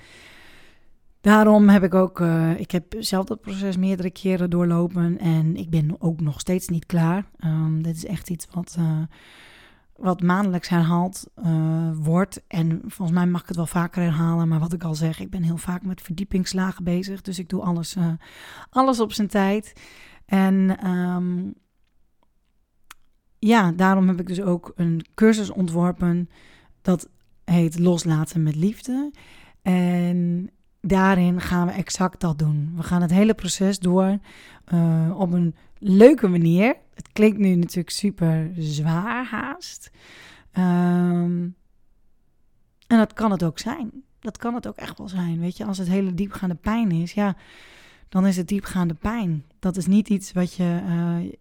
daarom 1.22 1.70
heb 1.70 1.84
ik 1.84 1.94
ook, 1.94 2.20
uh, 2.20 2.60
ik 2.60 2.72
heb 2.72 2.96
zelf 3.00 3.26
dat 3.26 3.42
proces 3.42 3.78
meerdere 3.78 4.12
keren 4.12 4.50
doorlopen 4.50 5.20
en 5.20 5.56
ik 5.56 5.70
ben 5.70 6.02
ook 6.02 6.22
nog 6.22 6.40
steeds 6.40 6.68
niet 6.68 6.86
klaar. 6.86 7.30
Um, 7.46 7.82
dit 7.82 7.96
is 7.96 8.06
echt 8.06 8.30
iets 8.30 8.48
wat, 8.52 8.78
wat 9.96 10.22
maandelijks 10.22 10.70
herhaald 10.70 11.28
uh, 11.46 11.90
wordt. 11.94 12.44
En 12.48 12.82
volgens 12.88 13.18
mij 13.18 13.28
mag 13.28 13.42
ik 13.42 13.48
het 13.48 13.56
wel 13.56 13.66
vaker 13.66 14.02
herhalen, 14.02 14.48
maar 14.48 14.60
wat 14.60 14.74
ik 14.74 14.84
al 14.84 14.96
zeg, 14.96 15.20
ik 15.20 15.30
ben 15.30 15.44
heel 15.44 15.58
vaak 15.58 15.84
met 15.84 16.02
verdiepingslagen 16.02 16.84
bezig. 16.84 17.22
Dus 17.22 17.40
ik 17.40 17.50
doe 17.50 17.62
alles, 17.62 17.96
alles 18.70 19.00
op 19.00 19.14
zijn 19.14 19.28
tijd. 19.28 19.74
En 20.26 20.88
um, 20.90 21.54
ja, 23.40 23.72
daarom 23.72 24.08
heb 24.08 24.20
ik 24.20 24.28
dus 24.28 24.42
ook 24.42 24.72
een 24.76 25.06
cursus 25.14 25.50
ontworpen 25.50 26.30
dat 26.82 27.10
heet 27.44 27.80
Loslaten 27.80 28.44
met 28.44 28.56
Liefde. 28.56 29.12
En 29.62 30.50
daarin 30.82 31.42
gaan 31.42 31.68
we 31.68 31.74
exact 31.74 32.20
dat 32.20 32.40
doen. 32.40 32.74
We 32.76 32.84
gaan 32.84 33.02
het 33.02 33.12
hele 33.12 33.34
proces 33.34 33.80
door 33.80 34.18
uh, 34.74 35.20
op 35.20 35.32
een 35.32 35.56
leuke 35.84 36.28
manier. 36.28 36.76
Het 36.94 37.12
klinkt 37.12 37.38
nu 37.38 37.56
natuurlijk 37.56 37.90
super 37.90 38.52
zwaar 38.58 39.26
haast. 39.26 39.92
Um, 40.58 41.56
en 42.88 42.98
dat 42.98 43.14
kan 43.14 43.32
het 43.32 43.44
ook 43.44 43.60
zijn. 43.60 43.92
Dat 44.20 44.38
kan 44.38 44.54
het 44.54 44.68
ook 44.68 44.76
echt 44.76 44.98
wel 44.98 45.10
zijn. 45.10 45.40
Weet 45.40 45.58
je, 45.58 45.66
als 45.66 45.78
het 45.78 45.88
hele 45.88 46.14
diepgaande 46.14 46.56
pijn 46.56 46.92
is, 46.92 47.14
ja, 47.14 47.36
dan 48.10 48.26
is 48.26 48.38
het 48.38 48.48
diepgaande 48.48 48.94
pijn. 48.94 49.46
Dat 49.60 49.78
is 49.78 49.86
niet 49.86 50.10
iets 50.10 50.32
wat 50.32 50.54
je. 50.54 50.82
Uh, 50.86 51.32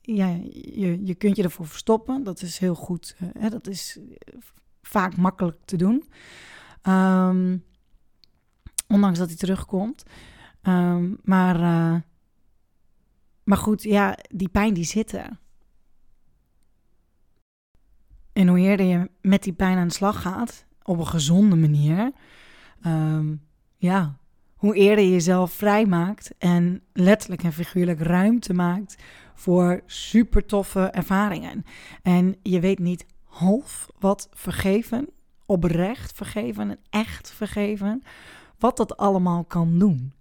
ja, 0.00 0.26
je, 0.52 1.04
je 1.04 1.14
kunt 1.14 1.36
je 1.36 1.42
ervoor 1.42 1.66
verstoppen. 1.66 2.22
Dat 2.22 2.42
is 2.42 2.58
heel 2.58 2.74
goed. 2.74 3.16
Uh, 3.22 3.28
hè, 3.38 3.48
dat 3.48 3.66
is 3.66 3.98
vaak 4.82 5.16
makkelijk 5.16 5.58
te 5.64 5.76
doen. 5.76 6.04
Um, 6.82 7.64
ondanks 8.88 9.18
dat 9.18 9.28
hij 9.28 9.36
terugkomt. 9.36 10.02
Um, 10.62 11.18
maar, 11.22 11.60
uh, 11.60 12.00
maar 13.44 13.58
goed, 13.58 13.82
ja, 13.82 14.16
die 14.30 14.48
pijn 14.48 14.74
die 14.74 14.84
zit 14.84 15.12
er. 15.12 15.40
En 18.32 18.48
hoe 18.48 18.58
eerder 18.58 18.86
je 18.86 19.10
met 19.20 19.42
die 19.42 19.52
pijn 19.52 19.78
aan 19.78 19.88
de 19.88 19.94
slag 19.94 20.22
gaat, 20.22 20.66
op 20.82 20.98
een 20.98 21.06
gezonde 21.06 21.56
manier, 21.56 22.12
um, 22.86 23.42
ja, 23.76 24.18
hoe 24.54 24.74
eerder 24.74 25.04
je 25.04 25.10
jezelf 25.10 25.52
vrijmaakt 25.52 26.34
en 26.38 26.82
letterlijk 26.92 27.42
en 27.42 27.52
figuurlijk 27.52 28.00
ruimte 28.00 28.54
maakt 28.54 29.02
voor 29.34 29.82
super 29.86 30.46
toffe 30.46 30.80
ervaringen. 30.80 31.64
En 32.02 32.36
je 32.42 32.60
weet 32.60 32.78
niet 32.78 33.06
half 33.24 33.88
wat 33.98 34.28
vergeven, 34.32 35.08
oprecht 35.46 36.12
vergeven 36.12 36.70
en 36.70 36.78
echt 36.90 37.30
vergeven, 37.30 38.02
wat 38.58 38.76
dat 38.76 38.96
allemaal 38.96 39.44
kan 39.44 39.78
doen. 39.78 40.12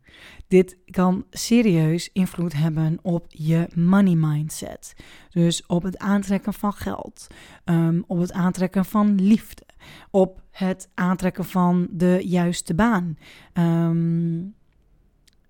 Dit 0.48 0.78
kan 0.86 1.26
serieus 1.30 2.10
invloed 2.14 2.54
hebben 2.54 3.00
op 3.02 3.26
je 3.30 3.68
money 3.76 4.16
mindset. 4.16 4.94
Dus 5.30 5.66
op 5.66 5.84
het 5.84 5.98
aantrekken 5.98 6.54
van 6.54 6.74
geld, 6.74 7.28
um, 7.66 8.04
op 8.08 8.20
het 8.20 8.32
aantrekken 8.32 8.86
van 8.86 9.22
liefde, 9.22 9.64
op 10.10 10.42
het 10.52 10.90
aantrekken 10.94 11.46
van 11.46 11.88
de 11.92 12.22
juiste 12.24 12.74
baan. 12.74 13.18
Um, 13.54 14.56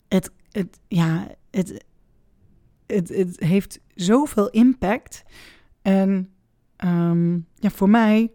het, 0.07 0.31
het, 0.51 0.79
ja, 0.87 1.27
het, 1.51 1.85
het, 2.87 3.09
het 3.09 3.39
heeft 3.39 3.79
zoveel 3.95 4.49
impact. 4.49 5.23
En 5.81 6.29
um, 6.83 7.47
ja, 7.55 7.69
voor 7.69 7.89
mij 7.89 8.31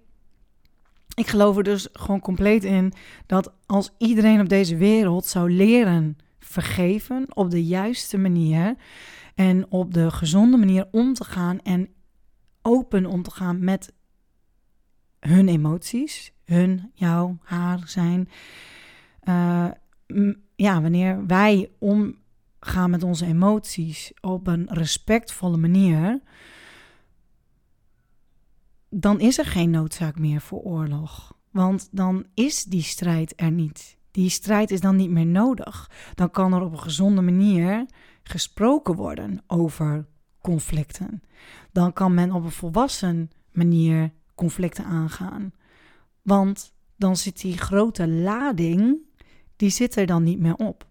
ik 1.16 1.26
geloof 1.26 1.56
er 1.56 1.62
dus 1.62 1.88
gewoon 1.92 2.20
compleet 2.20 2.64
in 2.64 2.92
dat 3.26 3.52
als 3.66 3.90
iedereen 3.98 4.40
op 4.40 4.48
deze 4.48 4.76
wereld 4.76 5.26
zou 5.26 5.50
leren 5.50 6.16
vergeven 6.62 7.36
op 7.36 7.50
de 7.50 7.64
juiste 7.64 8.18
manier 8.18 8.76
en 9.34 9.70
op 9.70 9.94
de 9.94 10.10
gezonde 10.10 10.56
manier 10.56 10.88
om 10.90 11.14
te 11.14 11.24
gaan 11.24 11.60
en 11.60 11.88
open 12.62 13.06
om 13.06 13.22
te 13.22 13.30
gaan 13.30 13.64
met 13.64 13.92
hun 15.20 15.48
emoties, 15.48 16.32
hun, 16.44 16.90
jou, 16.94 17.36
haar, 17.42 17.82
zijn. 17.86 18.28
Uh, 19.24 19.70
ja, 20.56 20.82
wanneer 20.82 21.26
wij 21.26 21.70
omgaan 21.78 22.90
met 22.90 23.02
onze 23.02 23.26
emoties 23.26 24.12
op 24.20 24.46
een 24.46 24.66
respectvolle 24.68 25.56
manier, 25.56 26.20
dan 28.90 29.20
is 29.20 29.38
er 29.38 29.46
geen 29.46 29.70
noodzaak 29.70 30.18
meer 30.18 30.40
voor 30.40 30.60
oorlog. 30.60 31.34
Want 31.50 31.88
dan 31.90 32.26
is 32.34 32.64
die 32.64 32.82
strijd 32.82 33.32
er 33.36 33.50
niet. 33.50 33.95
Die 34.16 34.28
strijd 34.28 34.70
is 34.70 34.80
dan 34.80 34.96
niet 34.96 35.10
meer 35.10 35.26
nodig. 35.26 35.90
Dan 36.14 36.30
kan 36.30 36.52
er 36.52 36.62
op 36.62 36.72
een 36.72 36.78
gezonde 36.78 37.20
manier 37.20 37.86
gesproken 38.22 38.94
worden 38.94 39.42
over 39.46 40.06
conflicten. 40.40 41.22
Dan 41.72 41.92
kan 41.92 42.14
men 42.14 42.32
op 42.32 42.44
een 42.44 42.50
volwassen 42.50 43.30
manier 43.52 44.12
conflicten 44.34 44.84
aangaan. 44.84 45.52
Want 46.22 46.72
dan 46.96 47.16
zit 47.16 47.40
die 47.40 47.58
grote 47.58 48.08
lading, 48.08 48.98
die 49.56 49.70
zit 49.70 49.96
er 49.96 50.06
dan 50.06 50.22
niet 50.22 50.40
meer 50.40 50.56
op. 50.56 50.86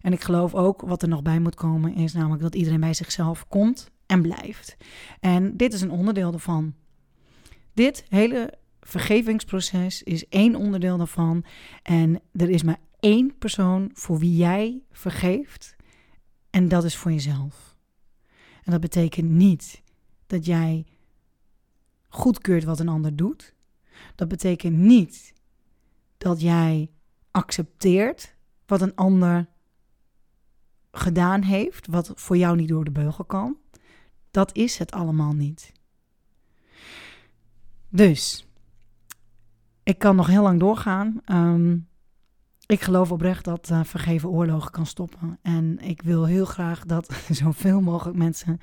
En 0.00 0.12
ik 0.12 0.20
geloof 0.20 0.54
ook, 0.54 0.80
wat 0.80 1.02
er 1.02 1.08
nog 1.08 1.22
bij 1.22 1.40
moet 1.40 1.54
komen, 1.54 1.94
is 1.94 2.12
namelijk 2.12 2.42
dat 2.42 2.54
iedereen 2.54 2.80
bij 2.80 2.94
zichzelf 2.94 3.48
komt 3.48 3.90
en 4.06 4.22
blijft. 4.22 4.76
En 5.20 5.56
dit 5.56 5.72
is 5.72 5.80
een 5.80 5.90
onderdeel 5.90 6.32
ervan. 6.32 6.74
Dit 7.74 8.04
hele 8.08 8.52
vergevingsproces 8.84 10.02
is 10.02 10.28
één 10.28 10.54
onderdeel 10.54 10.96
daarvan. 10.96 11.44
En 11.82 12.20
er 12.32 12.50
is 12.50 12.62
maar 12.62 12.80
één 13.00 13.38
persoon 13.38 13.90
voor 13.92 14.18
wie 14.18 14.36
jij 14.36 14.82
vergeeft. 14.90 15.76
En 16.50 16.68
dat 16.68 16.84
is 16.84 16.96
voor 16.96 17.12
jezelf. 17.12 17.76
En 18.62 18.72
dat 18.72 18.80
betekent 18.80 19.30
niet 19.30 19.82
dat 20.26 20.46
jij 20.46 20.86
goedkeurt 22.08 22.64
wat 22.64 22.80
een 22.80 22.88
ander 22.88 23.16
doet. 23.16 23.54
Dat 24.14 24.28
betekent 24.28 24.76
niet 24.76 25.32
dat 26.18 26.40
jij 26.40 26.90
accepteert 27.30 28.34
wat 28.66 28.80
een 28.80 28.94
ander 28.94 29.48
gedaan 30.92 31.42
heeft, 31.42 31.86
wat 31.86 32.12
voor 32.14 32.36
jou 32.36 32.56
niet 32.56 32.68
door 32.68 32.84
de 32.84 32.90
beugel 32.90 33.24
kan. 33.24 33.56
Dat 34.30 34.56
is 34.56 34.78
het 34.78 34.92
allemaal 34.92 35.32
niet. 35.32 35.72
Dus, 37.88 38.43
ik 39.84 39.98
kan 39.98 40.16
nog 40.16 40.26
heel 40.26 40.42
lang 40.42 40.60
doorgaan. 40.60 41.20
Um, 41.26 41.88
ik 42.66 42.80
geloof 42.80 43.12
oprecht 43.12 43.44
dat 43.44 43.68
uh, 43.72 43.84
vergeven 43.84 44.28
oorlogen 44.28 44.70
kan 44.70 44.86
stoppen. 44.86 45.38
En 45.42 45.78
ik 45.80 46.02
wil 46.02 46.24
heel 46.24 46.44
graag 46.44 46.84
dat 46.84 47.14
zoveel 47.42 47.80
mogelijk 47.80 48.16
mensen 48.16 48.60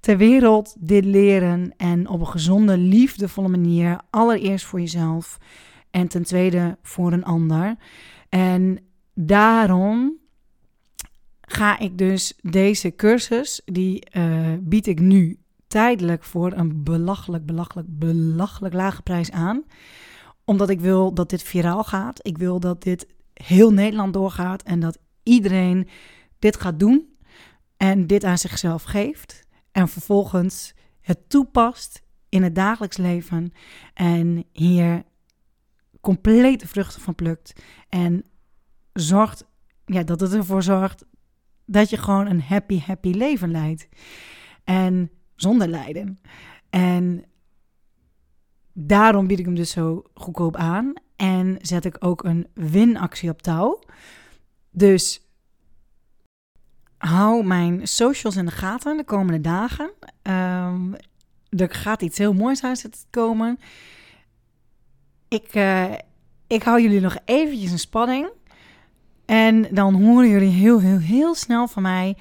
ter 0.00 0.16
wereld 0.16 0.76
dit 0.78 1.04
leren. 1.04 1.74
En 1.76 2.08
op 2.08 2.20
een 2.20 2.26
gezonde, 2.26 2.78
liefdevolle 2.78 3.48
manier. 3.48 4.00
Allereerst 4.10 4.64
voor 4.64 4.80
jezelf. 4.80 5.38
En 5.90 6.08
ten 6.08 6.22
tweede 6.22 6.78
voor 6.82 7.12
een 7.12 7.24
ander. 7.24 7.76
En 8.28 8.78
daarom 9.14 10.16
ga 11.40 11.78
ik 11.78 11.98
dus 11.98 12.38
deze 12.40 12.94
cursus, 12.94 13.62
die 13.64 14.06
uh, 14.12 14.52
bied 14.60 14.86
ik 14.86 15.00
nu 15.00 15.38
tijdelijk 15.66 16.24
voor 16.24 16.52
een 16.52 16.82
belachelijk, 16.82 17.46
belachelijk, 17.46 17.88
belachelijk 17.90 18.74
lage 18.74 19.02
prijs 19.02 19.30
aan. 19.30 19.64
Omdat 20.48 20.70
ik 20.70 20.80
wil 20.80 21.14
dat 21.14 21.30
dit 21.30 21.42
viraal 21.42 21.84
gaat. 21.84 22.26
Ik 22.26 22.38
wil 22.38 22.60
dat 22.60 22.82
dit 22.82 23.06
heel 23.34 23.72
Nederland 23.72 24.12
doorgaat 24.12 24.62
en 24.62 24.80
dat 24.80 24.98
iedereen 25.22 25.88
dit 26.38 26.56
gaat 26.56 26.78
doen 26.78 27.16
en 27.76 28.06
dit 28.06 28.24
aan 28.24 28.38
zichzelf 28.38 28.82
geeft. 28.82 29.46
En 29.72 29.88
vervolgens 29.88 30.74
het 31.00 31.28
toepast 31.28 32.02
in 32.28 32.42
het 32.42 32.54
dagelijks 32.54 32.96
leven 32.96 33.52
en 33.94 34.44
hier 34.52 35.02
complete 36.00 36.68
vruchten 36.68 37.02
van 37.02 37.14
plukt. 37.14 37.62
En 37.88 38.24
zorgt, 38.92 39.44
ja, 39.84 40.02
dat 40.02 40.20
het 40.20 40.32
ervoor 40.32 40.62
zorgt 40.62 41.04
dat 41.66 41.90
je 41.90 41.96
gewoon 41.96 42.26
een 42.26 42.42
happy, 42.42 42.80
happy 42.80 43.10
leven 43.10 43.50
leidt. 43.50 43.88
En 44.64 45.10
zonder 45.36 45.68
lijden. 45.68 46.18
En 46.70 47.24
daarom 48.80 49.26
bied 49.26 49.38
ik 49.38 49.44
hem 49.44 49.54
dus 49.54 49.70
zo 49.70 50.02
goedkoop 50.14 50.56
aan. 50.56 50.92
En 51.16 51.58
zet 51.60 51.84
ik 51.84 51.96
ook 51.98 52.24
een 52.24 52.46
winactie 52.54 53.30
op 53.30 53.42
touw. 53.42 53.80
Dus 54.70 55.20
hou 56.98 57.44
mijn 57.44 57.88
socials 57.88 58.36
in 58.36 58.44
de 58.44 58.50
gaten 58.50 58.96
de 58.96 59.04
komende 59.04 59.40
dagen. 59.40 59.90
Um, 60.22 60.94
er 61.48 61.70
gaat 61.70 62.02
iets 62.02 62.18
heel 62.18 62.34
moois 62.34 62.62
aan 62.62 62.76
zitten 62.76 63.00
komen. 63.10 63.58
Ik, 65.28 65.54
uh, 65.54 65.92
ik 66.46 66.62
hou 66.62 66.82
jullie 66.82 67.00
nog 67.00 67.16
eventjes 67.24 67.70
in 67.70 67.78
spanning. 67.78 68.30
En 69.26 69.74
dan 69.74 70.02
horen 70.02 70.28
jullie 70.28 70.50
heel, 70.50 70.80
heel, 70.80 70.98
heel 70.98 71.34
snel 71.34 71.68
van 71.68 71.82
mij. 71.82 72.16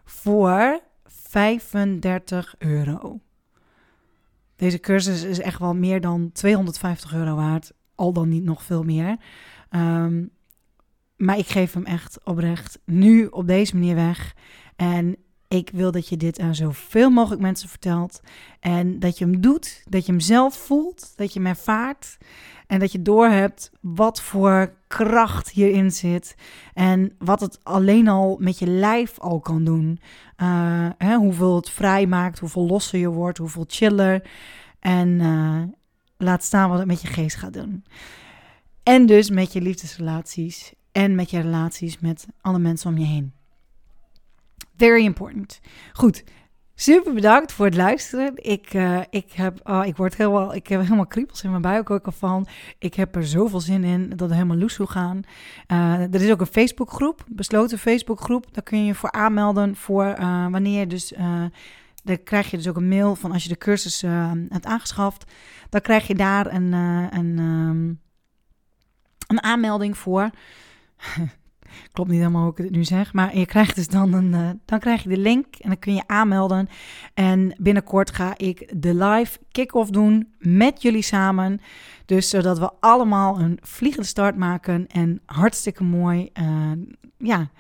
voor 0.05 0.81
35 1.05 2.55
euro. 2.59 3.21
Deze 4.57 4.81
cursus 4.81 5.23
is 5.23 5.41
echt 5.41 5.59
wel 5.59 5.75
meer 5.75 6.01
dan 6.01 6.33
250 6.33 7.15
euro 7.15 7.35
waard. 7.35 7.73
Al 7.95 8.13
dan 8.13 8.29
niet 8.29 8.45
nog 8.45 8.63
veel 8.63 8.83
meer. 8.83 9.17
Ehm, 9.69 10.25
maar 11.17 11.39
ik 11.39 11.49
geef 11.49 11.73
hem 11.73 11.85
echt 11.85 12.19
oprecht 12.25 12.79
nu 12.85 13.27
op 13.27 13.47
deze 13.47 13.75
manier 13.75 13.95
weg. 13.95 14.35
En 14.77 15.17
ik 15.51 15.71
wil 15.73 15.91
dat 15.91 16.09
je 16.09 16.17
dit 16.17 16.39
aan 16.39 16.55
zoveel 16.55 17.11
mogelijk 17.11 17.43
mensen 17.43 17.69
vertelt. 17.69 18.21
En 18.61 18.99
dat 18.99 19.19
je 19.19 19.25
hem 19.25 19.41
doet, 19.41 19.83
dat 19.89 20.07
je 20.07 20.13
hem 20.13 20.21
zelf 20.21 20.55
voelt, 20.55 21.13
dat 21.17 21.33
je 21.33 21.39
hem 21.39 21.49
ervaart. 21.49 22.19
En 22.67 22.79
dat 22.79 22.93
je 22.93 23.03
doorhebt 23.03 23.71
wat 23.81 24.21
voor 24.21 24.75
kracht 24.87 25.51
hierin 25.51 25.91
zit. 25.91 26.37
En 26.75 27.13
wat 27.19 27.41
het 27.41 27.59
alleen 27.63 28.09
al 28.09 28.37
met 28.41 28.59
je 28.59 28.67
lijf 28.67 29.19
al 29.19 29.41
kan 29.41 29.65
doen. 29.65 30.01
Uh, 30.37 30.89
hè, 30.99 31.17
hoeveel 31.17 31.57
het 31.57 31.71
vrij 31.71 32.07
maakt, 32.07 32.39
hoeveel 32.39 32.67
losser 32.67 32.99
je 32.99 33.09
wordt, 33.09 33.39
hoeveel 33.39 33.65
chiller. 33.69 34.23
En 34.81 35.09
uh, 35.09 35.63
laat 36.17 36.45
staan 36.45 36.69
wat 36.69 36.79
het 36.79 36.87
met 36.87 37.03
je 37.03 37.09
geest 37.09 37.37
gaat 37.37 37.53
doen. 37.53 37.85
En 38.83 39.07
dus 39.07 39.31
met 39.31 39.53
je 39.53 39.61
liefdesrelaties. 39.61 40.73
En 40.93 41.15
met 41.15 41.31
je 41.31 41.41
relaties 41.41 41.99
met 41.99 42.27
alle 42.41 42.59
mensen 42.59 42.91
om 42.91 42.99
je 42.99 43.07
heen. 43.07 43.40
Very 44.81 45.05
important. 45.05 45.61
Goed. 45.93 46.25
Super 46.75 47.13
bedankt 47.13 47.53
voor 47.53 47.65
het 47.65 47.75
luisteren. 47.75 48.33
Ik, 48.35 48.75
uh, 48.75 49.01
ik, 49.11 49.33
heb, 49.33 49.61
oh, 49.63 49.87
ik, 49.87 49.97
word 49.97 50.17
helemaal, 50.17 50.55
ik 50.55 50.67
heb 50.67 50.81
helemaal 50.81 51.07
kriebels 51.07 51.43
in 51.43 51.51
mijn 51.51 51.63
buik 51.63 51.91
ook 51.91 52.07
al 52.07 52.13
van. 52.13 52.47
Ik 52.79 52.95
heb 52.95 53.17
er 53.17 53.27
zoveel 53.27 53.61
zin 53.61 53.85
in 53.85 54.09
dat 54.09 54.21
het 54.21 54.33
helemaal 54.33 54.57
loes 54.57 54.79
gaan. 54.83 55.21
Uh, 55.73 56.15
er 56.15 56.23
is 56.23 56.31
ook 56.31 56.41
een 56.41 56.47
Facebookgroep, 56.47 57.25
besloten 57.29 57.79
Facebookgroep. 57.79 58.55
Daar 58.55 58.63
kun 58.63 58.85
je 58.85 58.95
voor 58.95 59.13
aanmelden 59.13 59.77
voor 59.77 60.05
uh, 60.05 60.47
wanneer 60.51 60.89
dus... 60.89 61.13
dan 62.05 62.23
krijg 62.25 62.51
je 62.51 62.57
dus 62.57 62.69
ook 62.69 62.77
een 62.77 62.89
mail 62.89 63.17
van 63.17 63.33
als 63.33 63.43
je 63.43 63.49
de 63.49 63.59
cursus 63.59 64.01
hebt 64.49 64.67
aangeschaft. 64.67 65.33
Dan 65.69 65.81
krijg 65.81 66.07
je 66.07 66.15
daar 66.15 66.55
een, 66.55 66.73
een, 66.73 67.39
um, 67.39 68.01
een 69.27 69.43
aanmelding 69.43 69.99
voor. 69.99 70.31
Klopt 71.93 72.11
niet 72.11 72.19
helemaal 72.19 72.43
hoe 72.43 72.53
ik 72.53 72.59
het 72.59 72.71
nu 72.71 72.85
zeg. 72.85 73.13
Maar 73.13 73.39
je 73.39 73.47
krijgt 73.47 73.75
dus 73.75 73.89
dan 73.89 74.13
een. 74.13 74.33
Uh, 74.33 74.51
dan 74.65 74.79
krijg 74.79 75.03
je 75.03 75.09
de 75.09 75.19
link 75.19 75.47
en 75.57 75.69
dan 75.69 75.79
kun 75.79 75.95
je 75.95 76.03
aanmelden. 76.07 76.69
En 77.15 77.55
binnenkort 77.59 78.11
ga 78.11 78.39
ik 78.39 78.83
de 78.83 78.95
live 78.95 79.39
kick-off 79.53 79.91
doen 79.91 80.33
met 80.39 80.83
jullie 80.83 81.03
samen. 81.03 81.61
Dus 82.05 82.29
zodat 82.29 82.59
we 82.59 82.71
allemaal 82.81 83.41
een 83.41 83.59
vliegende 83.63 84.07
start 84.07 84.37
maken. 84.37 84.87
En 84.87 85.21
hartstikke 85.27 85.85
mooi. 85.85 86.31
Uh, 86.41 86.73
ja, 87.19 87.51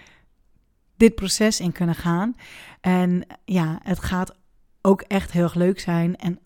dit 0.96 1.14
proces 1.14 1.60
in 1.60 1.72
kunnen 1.72 1.94
gaan. 1.94 2.34
En 2.80 3.26
ja, 3.44 3.80
het 3.82 4.00
gaat 4.00 4.34
ook 4.80 5.00
echt 5.00 5.32
heel 5.32 5.42
erg 5.42 5.54
leuk 5.54 5.80
zijn. 5.80 6.16
En 6.16 6.38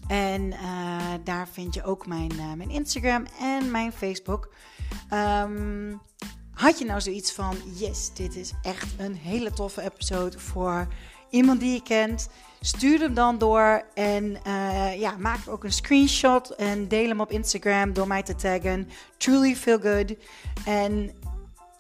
En 0.08 0.42
uh, 0.42 1.14
daar 1.24 1.48
vind 1.48 1.74
je 1.74 1.84
ook 1.84 2.08
mijn, 2.08 2.70
Instagram 2.70 3.26
en 3.40 3.72
mijn 3.72 3.92
Facebook. 3.92 4.54
Um, 5.14 6.02
had 6.52 6.80
je 6.80 6.86
nou 6.86 7.02
zoiets 7.02 7.32
van: 7.32 7.56
yes, 7.74 8.14
dit 8.14 8.36
is 8.36 8.54
echt 8.62 8.94
een 8.98 9.16
hele 9.16 9.52
toffe 9.52 9.82
episode 9.82 10.40
voor 10.40 10.88
iemand 11.36 11.60
die 11.60 11.74
je 11.74 11.82
kent? 11.82 12.28
Stuur 12.62 13.00
hem 13.00 13.14
dan 13.14 13.38
door 13.38 13.84
en 13.94 14.38
uh, 14.48 15.00
ja, 15.00 15.18
maak 15.18 15.40
ook 15.48 15.64
een 15.64 15.72
screenshot 15.72 16.50
en 16.50 16.88
deel 16.88 17.08
hem 17.08 17.20
op 17.20 17.32
Instagram 17.32 17.94
door 17.94 18.08
mij 18.08 18.24
te 18.24 18.36
taggen. 18.36 18.90
Truly 19.18 19.56
feel 19.56 19.80
good. 19.80 20.16
En 20.66 21.12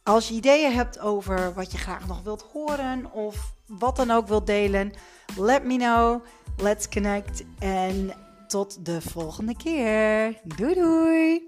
als 0.04 0.28
je 0.28 0.34
ideeën 0.34 0.72
hebt 0.72 1.00
over 1.00 1.54
wat 1.54 1.72
je 1.72 1.78
graag 1.78 2.08
nog 2.08 2.22
wilt 2.24 2.46
horen 2.54 3.12
of 3.12 3.54
wat 3.68 3.96
dan 3.96 4.12
ook 4.12 4.28
wilt 4.28 4.48
delen, 4.48 4.92
let 5.38 5.64
me 5.64 5.78
know. 5.78 6.24
Let's 6.58 6.90
connect 6.90 7.44
en 7.60 8.14
tot 8.48 8.86
de 8.86 9.02
volgende 9.02 9.56
keer. 9.56 10.40
Doei 10.44 10.74
doei! 10.74 11.48